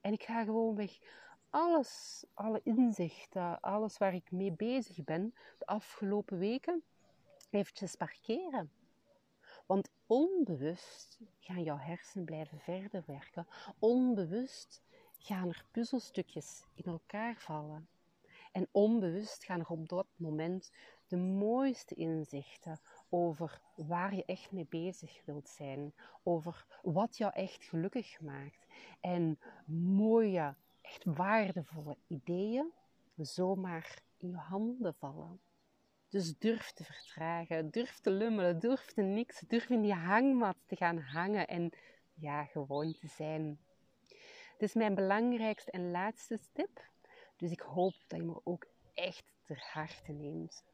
En 0.00 0.12
ik 0.12 0.22
ga 0.22 0.44
gewoon 0.44 0.76
weg 0.76 0.98
alles, 1.56 2.24
alle 2.34 2.60
inzichten, 2.64 3.60
alles 3.60 3.98
waar 3.98 4.14
ik 4.14 4.30
mee 4.30 4.52
bezig 4.52 5.04
ben 5.04 5.34
de 5.58 5.66
afgelopen 5.66 6.38
weken, 6.38 6.82
eventjes 7.50 7.94
parkeren. 7.94 8.70
Want 9.66 9.90
onbewust 10.06 11.18
gaan 11.38 11.62
jouw 11.62 11.78
hersenen 11.78 12.26
blijven 12.26 12.58
verder 12.58 13.02
werken. 13.06 13.46
Onbewust 13.78 14.82
gaan 15.18 15.48
er 15.48 15.64
puzzelstukjes 15.70 16.66
in 16.74 16.84
elkaar 16.84 17.36
vallen. 17.36 17.88
En 18.52 18.68
onbewust 18.70 19.44
gaan 19.44 19.60
er 19.60 19.68
op 19.68 19.88
dat 19.88 20.06
moment 20.16 20.72
de 21.06 21.16
mooiste 21.16 21.94
inzichten 21.94 22.80
over 23.08 23.60
waar 23.74 24.14
je 24.14 24.24
echt 24.24 24.52
mee 24.52 24.66
bezig 24.68 25.24
wilt 25.24 25.48
zijn, 25.48 25.94
over 26.22 26.66
wat 26.82 27.16
jou 27.16 27.32
echt 27.32 27.64
gelukkig 27.64 28.20
maakt 28.20 28.66
en 29.00 29.38
mooie 29.96 30.54
echt 30.86 31.04
waardevolle 31.04 31.96
ideeën 32.06 32.72
zomaar 33.16 34.02
in 34.16 34.28
je 34.28 34.36
handen 34.36 34.94
vallen. 34.94 35.40
Dus 36.08 36.38
durf 36.38 36.72
te 36.72 36.84
vertragen, 36.84 37.70
durf 37.70 38.00
te 38.00 38.10
lummelen, 38.10 38.58
durf 38.58 38.92
te 38.92 39.02
niks, 39.02 39.40
durf 39.40 39.68
in 39.68 39.82
die 39.82 39.94
hangmat 39.94 40.56
te 40.66 40.76
gaan 40.76 40.98
hangen 40.98 41.48
en 41.48 41.72
ja, 42.14 42.44
gewoon 42.44 42.92
te 42.92 43.06
zijn. 43.06 43.58
Dit 44.58 44.68
is 44.68 44.74
mijn 44.74 44.94
belangrijkste 44.94 45.70
en 45.70 45.90
laatste 45.90 46.38
tip. 46.52 46.84
Dus 47.36 47.50
ik 47.50 47.60
hoop 47.60 47.94
dat 48.06 48.18
je 48.18 48.24
me 48.24 48.40
ook 48.44 48.66
echt 48.94 49.24
ter 49.42 49.68
harte 49.72 50.12
neemt. 50.12 50.64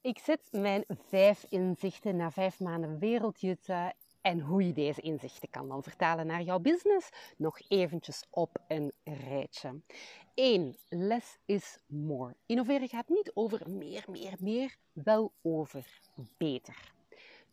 Ik 0.00 0.18
zet 0.18 0.48
mijn 0.52 0.84
vijf 0.88 1.44
inzichten 1.48 2.16
na 2.16 2.30
vijf 2.30 2.60
maanden 2.60 2.98
wereldjutten 2.98 3.94
en 4.28 4.40
hoe 4.40 4.66
je 4.66 4.72
deze 4.72 5.00
inzichten 5.00 5.50
kan 5.50 5.68
dan 5.68 5.82
vertalen 5.82 6.26
naar 6.26 6.42
jouw 6.42 6.58
business, 6.58 7.10
nog 7.36 7.60
eventjes 7.68 8.24
op 8.30 8.58
een 8.66 8.92
rijtje. 9.04 9.80
1. 10.34 10.76
Less 10.88 11.38
is 11.44 11.78
more. 11.86 12.36
Innoveren 12.46 12.88
gaat 12.88 13.08
niet 13.08 13.30
over 13.34 13.70
meer, 13.70 14.04
meer, 14.10 14.36
meer, 14.38 14.76
wel 14.92 15.32
over 15.42 16.00
beter. 16.36 16.92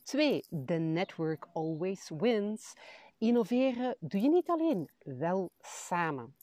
2. 0.04 0.44
The 0.66 0.74
network 0.74 1.48
always 1.54 2.10
wins. 2.18 2.74
Innoveren 3.18 3.96
doe 4.00 4.22
je 4.22 4.30
niet 4.30 4.50
alleen, 4.50 4.90
wel 5.04 5.52
samen. 5.62 6.36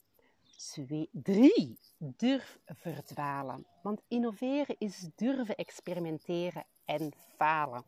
2. 0.57 1.09
3. 1.11 1.79
Durf 1.97 2.59
verdwalen. 2.65 3.65
Want 3.81 4.01
innoveren 4.07 4.75
is 4.77 5.07
durven 5.15 5.55
experimenteren 5.55 6.65
en 6.85 7.11
falen. 7.37 7.83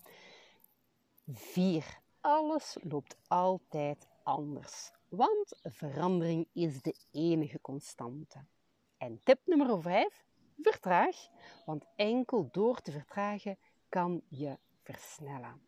4 1.33 2.03
alles 2.25 2.77
loopt 2.81 3.17
altijd 3.27 4.07
anders. 4.23 4.91
Want 5.09 5.59
verandering 5.63 6.47
is 6.53 6.81
de 6.81 6.95
enige 7.11 7.61
constante. 7.61 8.45
En 8.97 9.19
tip 9.23 9.39
nummer 9.45 9.81
5: 9.81 10.25
vertraag. 10.61 11.15
Want 11.65 11.85
enkel 11.95 12.49
door 12.51 12.81
te 12.81 12.91
vertragen 12.91 13.57
kan 13.89 14.21
je 14.27 14.57
versnellen. 14.83 15.61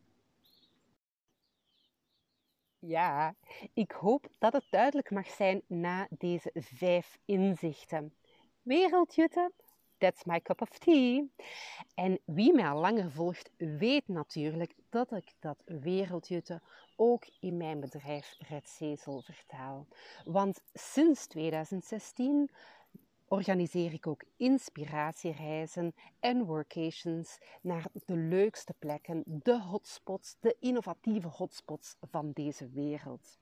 Ja, 2.79 3.35
ik 3.73 3.91
hoop 3.91 4.27
dat 4.39 4.53
het 4.53 4.65
duidelijk 4.69 5.11
mag 5.11 5.27
zijn 5.27 5.61
na 5.67 6.07
deze 6.09 6.51
vijf 6.53 7.19
inzichten. 7.25 8.13
Wereldjutten, 8.61 9.53
That's 9.97 10.23
my 10.23 10.39
cup 10.39 10.61
of 10.61 10.69
tea. 10.69 11.27
En 11.95 12.19
wie 12.25 12.53
mij 12.53 12.69
al 12.69 12.79
langer 12.79 13.11
volgt, 13.11 13.49
weet 13.57 14.07
natuurlijk 14.07 14.75
dat 14.89 15.11
ik 15.11 15.33
dat 15.39 15.61
wereldjutten 15.65 16.61
ook 16.95 17.25
in 17.39 17.57
mijn 17.57 17.79
bedrijf 17.79 18.35
Red 18.39 18.77
vertaal. 19.23 19.87
Want 20.25 20.61
sinds 20.73 21.27
2016 21.27 22.49
organiseer 23.27 23.93
ik 23.93 24.07
ook 24.07 24.23
inspiratiereizen 24.37 25.93
en 26.19 26.45
workations 26.45 27.39
naar 27.61 27.85
de 28.05 28.15
leukste 28.15 28.73
plekken, 28.79 29.23
de 29.25 29.61
hotspots, 29.61 30.35
de 30.39 30.55
innovatieve 30.59 31.27
hotspots 31.27 31.95
van 32.01 32.31
deze 32.31 32.69
wereld. 32.69 33.37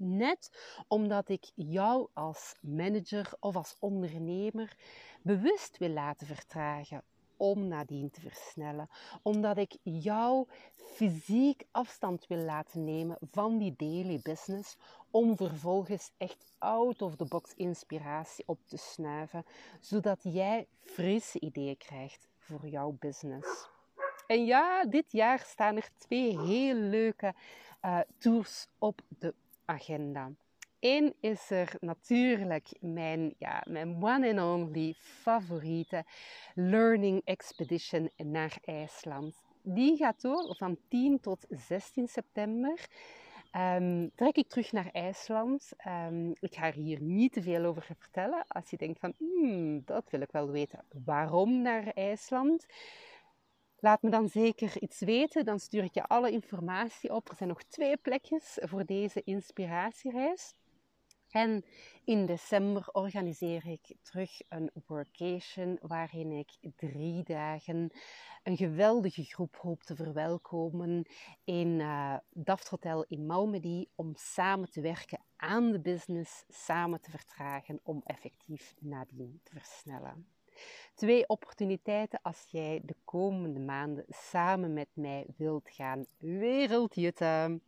Net 0.00 0.50
omdat 0.88 1.28
ik 1.28 1.50
jou 1.54 2.08
als 2.12 2.54
manager 2.60 3.32
of 3.40 3.56
als 3.56 3.76
ondernemer 3.78 4.76
bewust 5.22 5.78
wil 5.78 5.88
laten 5.88 6.26
vertragen 6.26 7.02
om 7.36 7.68
nadien 7.68 8.10
te 8.10 8.20
versnellen. 8.20 8.88
Omdat 9.22 9.56
ik 9.56 9.76
jou 9.82 10.46
fysiek 10.74 11.66
afstand 11.70 12.26
wil 12.26 12.38
laten 12.38 12.84
nemen 12.84 13.18
van 13.30 13.58
die 13.58 13.74
daily 13.76 14.20
business. 14.22 14.76
Om 15.10 15.36
vervolgens 15.36 16.10
echt 16.16 16.52
out 16.58 17.02
of 17.02 17.16
the 17.16 17.24
box 17.24 17.54
inspiratie 17.54 18.44
op 18.46 18.58
te 18.66 18.76
snuiven. 18.76 19.44
Zodat 19.80 20.20
jij 20.22 20.66
frisse 20.80 21.40
ideeën 21.40 21.76
krijgt 21.76 22.28
voor 22.38 22.68
jouw 22.68 22.96
business. 22.98 23.68
En 24.26 24.44
ja, 24.44 24.84
dit 24.84 25.12
jaar 25.12 25.38
staan 25.38 25.76
er 25.76 25.88
twee 25.96 26.38
heel 26.40 26.74
leuke 26.74 27.34
uh, 27.84 28.00
tours 28.18 28.66
op 28.78 29.00
de 29.08 29.34
agenda. 29.68 30.30
één 30.78 31.14
is 31.20 31.50
er 31.50 31.76
natuurlijk 31.80 32.68
mijn, 32.80 33.34
ja, 33.38 33.62
mijn 33.68 34.02
one 34.02 34.30
and 34.30 34.40
only 34.40 34.94
favoriete 34.98 36.04
Learning 36.54 37.20
Expedition 37.24 38.10
naar 38.16 38.58
IJsland. 38.64 39.42
Die 39.62 39.96
gaat 39.96 40.20
door 40.20 40.56
van 40.56 40.78
10 40.88 41.20
tot 41.20 41.46
16 41.48 42.08
september. 42.08 42.88
Um, 43.56 44.10
trek 44.14 44.36
ik 44.36 44.48
terug 44.48 44.72
naar 44.72 44.90
IJsland. 44.92 45.70
Um, 45.86 46.32
ik 46.40 46.54
ga 46.54 46.66
er 46.66 46.72
hier 46.72 47.02
niet 47.02 47.32
te 47.32 47.42
veel 47.42 47.64
over 47.64 47.82
vertellen. 47.98 48.44
Als 48.46 48.70
je 48.70 48.76
denkt 48.76 48.98
van, 48.98 49.14
hmm, 49.18 49.82
dat 49.84 50.10
wil 50.10 50.20
ik 50.20 50.30
wel 50.30 50.50
weten. 50.50 50.84
Waarom 51.04 51.62
naar 51.62 51.86
IJsland? 51.94 52.66
Laat 53.80 54.02
me 54.02 54.10
dan 54.10 54.28
zeker 54.28 54.80
iets 54.80 55.00
weten. 55.00 55.44
Dan 55.44 55.58
stuur 55.58 55.84
ik 55.84 55.94
je 55.94 56.06
alle 56.06 56.30
informatie 56.30 57.14
op. 57.14 57.28
Er 57.28 57.36
zijn 57.36 57.48
nog 57.48 57.62
twee 57.62 57.96
plekjes 57.96 58.58
voor 58.60 58.84
deze 58.84 59.22
inspiratiereis. 59.24 60.54
En 61.28 61.64
in 62.04 62.26
december 62.26 62.88
organiseer 62.92 63.66
ik 63.66 63.96
terug 64.02 64.40
een 64.48 64.70
workation 64.86 65.78
waarin 65.82 66.32
ik 66.32 66.50
drie 66.76 67.22
dagen 67.22 67.90
een 68.42 68.56
geweldige 68.56 69.24
groep 69.24 69.56
hoop 69.56 69.82
te 69.82 69.96
verwelkomen 69.96 71.06
in 71.44 71.68
uh, 71.68 72.16
Daft 72.30 72.68
Hotel 72.68 73.04
in 73.04 73.26
Malmedy 73.26 73.86
om 73.94 74.12
samen 74.14 74.70
te 74.70 74.80
werken 74.80 75.20
aan 75.36 75.70
de 75.70 75.80
business, 75.80 76.44
samen 76.48 77.00
te 77.00 77.10
vertragen 77.10 77.80
om 77.82 78.00
effectief 78.04 78.74
nadien 78.78 79.40
te 79.42 79.52
versnellen. 79.52 80.37
Twee 80.94 81.28
opportuniteiten 81.28 82.18
als 82.22 82.46
jij 82.50 82.80
de 82.84 82.96
komende 83.04 83.60
maanden 83.60 84.04
samen 84.08 84.72
met 84.72 84.88
mij 84.92 85.26
wilt 85.36 85.68
gaan 85.70 86.06
wereldjutten. 86.18 87.62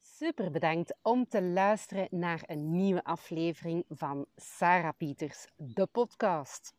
Super 0.00 0.50
bedankt 0.50 0.96
om 1.02 1.28
te 1.28 1.42
luisteren 1.42 2.08
naar 2.10 2.42
een 2.46 2.70
nieuwe 2.70 3.04
aflevering 3.04 3.84
van 3.88 4.26
Sarah 4.36 4.96
Pieters, 4.96 5.46
de 5.56 5.86
podcast. 5.86 6.74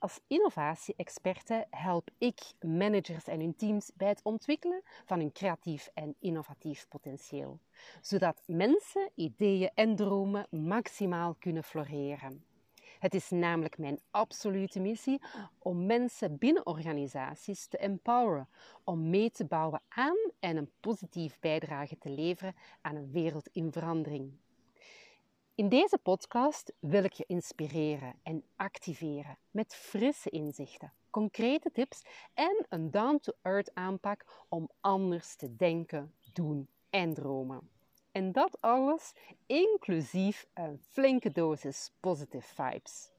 Als 0.00 0.20
innovatie-experte 0.26 1.66
help 1.70 2.10
ik 2.18 2.40
managers 2.60 3.24
en 3.24 3.40
hun 3.40 3.56
teams 3.56 3.90
bij 3.94 4.08
het 4.08 4.20
ontwikkelen 4.22 4.82
van 5.04 5.18
hun 5.18 5.32
creatief 5.32 5.90
en 5.94 6.14
innovatief 6.18 6.88
potentieel, 6.88 7.60
zodat 8.00 8.42
mensen, 8.46 9.10
ideeën 9.14 9.70
en 9.74 9.96
dromen 9.96 10.46
maximaal 10.50 11.34
kunnen 11.38 11.64
floreren. 11.64 12.44
Het 12.98 13.14
is 13.14 13.30
namelijk 13.30 13.78
mijn 13.78 14.00
absolute 14.10 14.80
missie 14.80 15.20
om 15.58 15.86
mensen 15.86 16.38
binnen 16.38 16.66
organisaties 16.66 17.66
te 17.66 17.78
empoweren, 17.78 18.48
om 18.84 19.10
mee 19.10 19.30
te 19.30 19.44
bouwen 19.44 19.82
aan 19.88 20.18
en 20.38 20.56
een 20.56 20.70
positief 20.80 21.38
bijdrage 21.40 21.98
te 21.98 22.10
leveren 22.10 22.54
aan 22.80 22.96
een 22.96 23.10
wereld 23.10 23.48
in 23.52 23.72
verandering. 23.72 24.32
In 25.60 25.68
deze 25.68 25.98
podcast 25.98 26.72
wil 26.78 27.04
ik 27.04 27.12
je 27.12 27.24
inspireren 27.26 28.14
en 28.22 28.44
activeren 28.56 29.38
met 29.50 29.74
frisse 29.74 30.30
inzichten, 30.30 30.92
concrete 31.10 31.70
tips 31.70 32.02
en 32.34 32.66
een 32.68 32.90
down-to-earth 32.90 33.74
aanpak 33.74 34.44
om 34.48 34.70
anders 34.80 35.36
te 35.36 35.56
denken, 35.56 36.14
doen 36.32 36.68
en 36.90 37.14
dromen. 37.14 37.70
En 38.12 38.32
dat 38.32 38.60
alles 38.60 39.12
inclusief 39.46 40.46
een 40.54 40.80
flinke 40.88 41.32
dosis 41.32 41.92
positive 42.00 42.54
vibes. 42.54 43.10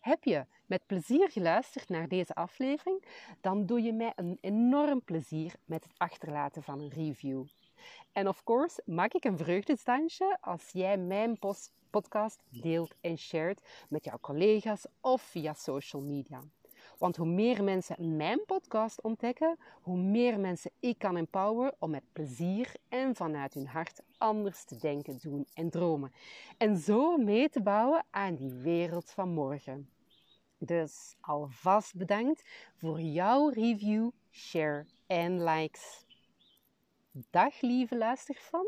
Heb 0.00 0.24
je 0.24 0.46
met 0.66 0.86
plezier 0.86 1.30
geluisterd 1.30 1.88
naar 1.88 2.08
deze 2.08 2.34
aflevering? 2.34 3.04
Dan 3.40 3.66
doe 3.66 3.82
je 3.82 3.92
mij 3.92 4.12
een 4.16 4.38
enorm 4.40 5.04
plezier 5.04 5.54
met 5.64 5.84
het 5.84 5.92
achterlaten 5.96 6.62
van 6.62 6.80
een 6.80 6.90
review. 6.90 7.44
En 8.12 8.28
of 8.28 8.44
course, 8.44 8.82
maak 8.84 9.12
ik 9.12 9.24
een 9.24 9.38
vreugdestansje 9.38 10.38
als 10.40 10.70
jij 10.72 10.98
mijn 10.98 11.38
podcast 11.90 12.40
deelt 12.50 12.94
en 13.00 13.18
shared 13.18 13.62
met 13.88 14.04
jouw 14.04 14.18
collega's 14.20 14.86
of 15.00 15.22
via 15.22 15.52
social 15.52 16.02
media. 16.02 16.42
Want 16.98 17.16
hoe 17.16 17.26
meer 17.26 17.64
mensen 17.64 18.16
mijn 18.16 18.44
podcast 18.46 19.02
ontdekken, 19.02 19.58
hoe 19.82 19.96
meer 19.96 20.40
mensen 20.40 20.70
ik 20.80 20.98
kan 20.98 21.16
empoweren 21.16 21.74
om 21.78 21.90
met 21.90 22.12
plezier 22.12 22.74
en 22.88 23.14
vanuit 23.14 23.54
hun 23.54 23.66
hart 23.66 24.00
anders 24.18 24.64
te 24.64 24.76
denken, 24.76 25.18
doen 25.22 25.46
en 25.54 25.70
dromen. 25.70 26.12
En 26.56 26.76
zo 26.76 27.16
mee 27.16 27.48
te 27.48 27.62
bouwen 27.62 28.04
aan 28.10 28.34
die 28.34 28.52
wereld 28.52 29.10
van 29.10 29.28
morgen. 29.28 29.90
Dus 30.58 31.16
alvast 31.20 31.96
bedankt 31.96 32.44
voor 32.76 33.00
jouw 33.00 33.48
review, 33.48 34.10
share 34.30 34.86
en 35.06 35.44
likes. 35.44 36.06
Dag 37.30 37.60
lieve 37.60 37.96
luisterfan 37.96 38.66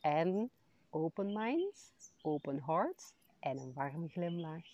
en 0.00 0.50
open 0.90 1.32
minds, 1.32 1.92
open 2.22 2.62
hearts 2.62 3.12
en 3.40 3.58
een 3.58 3.72
warme 3.72 4.08
glimlach. 4.08 4.66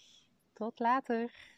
Tot 0.53 0.79
later! 0.79 1.56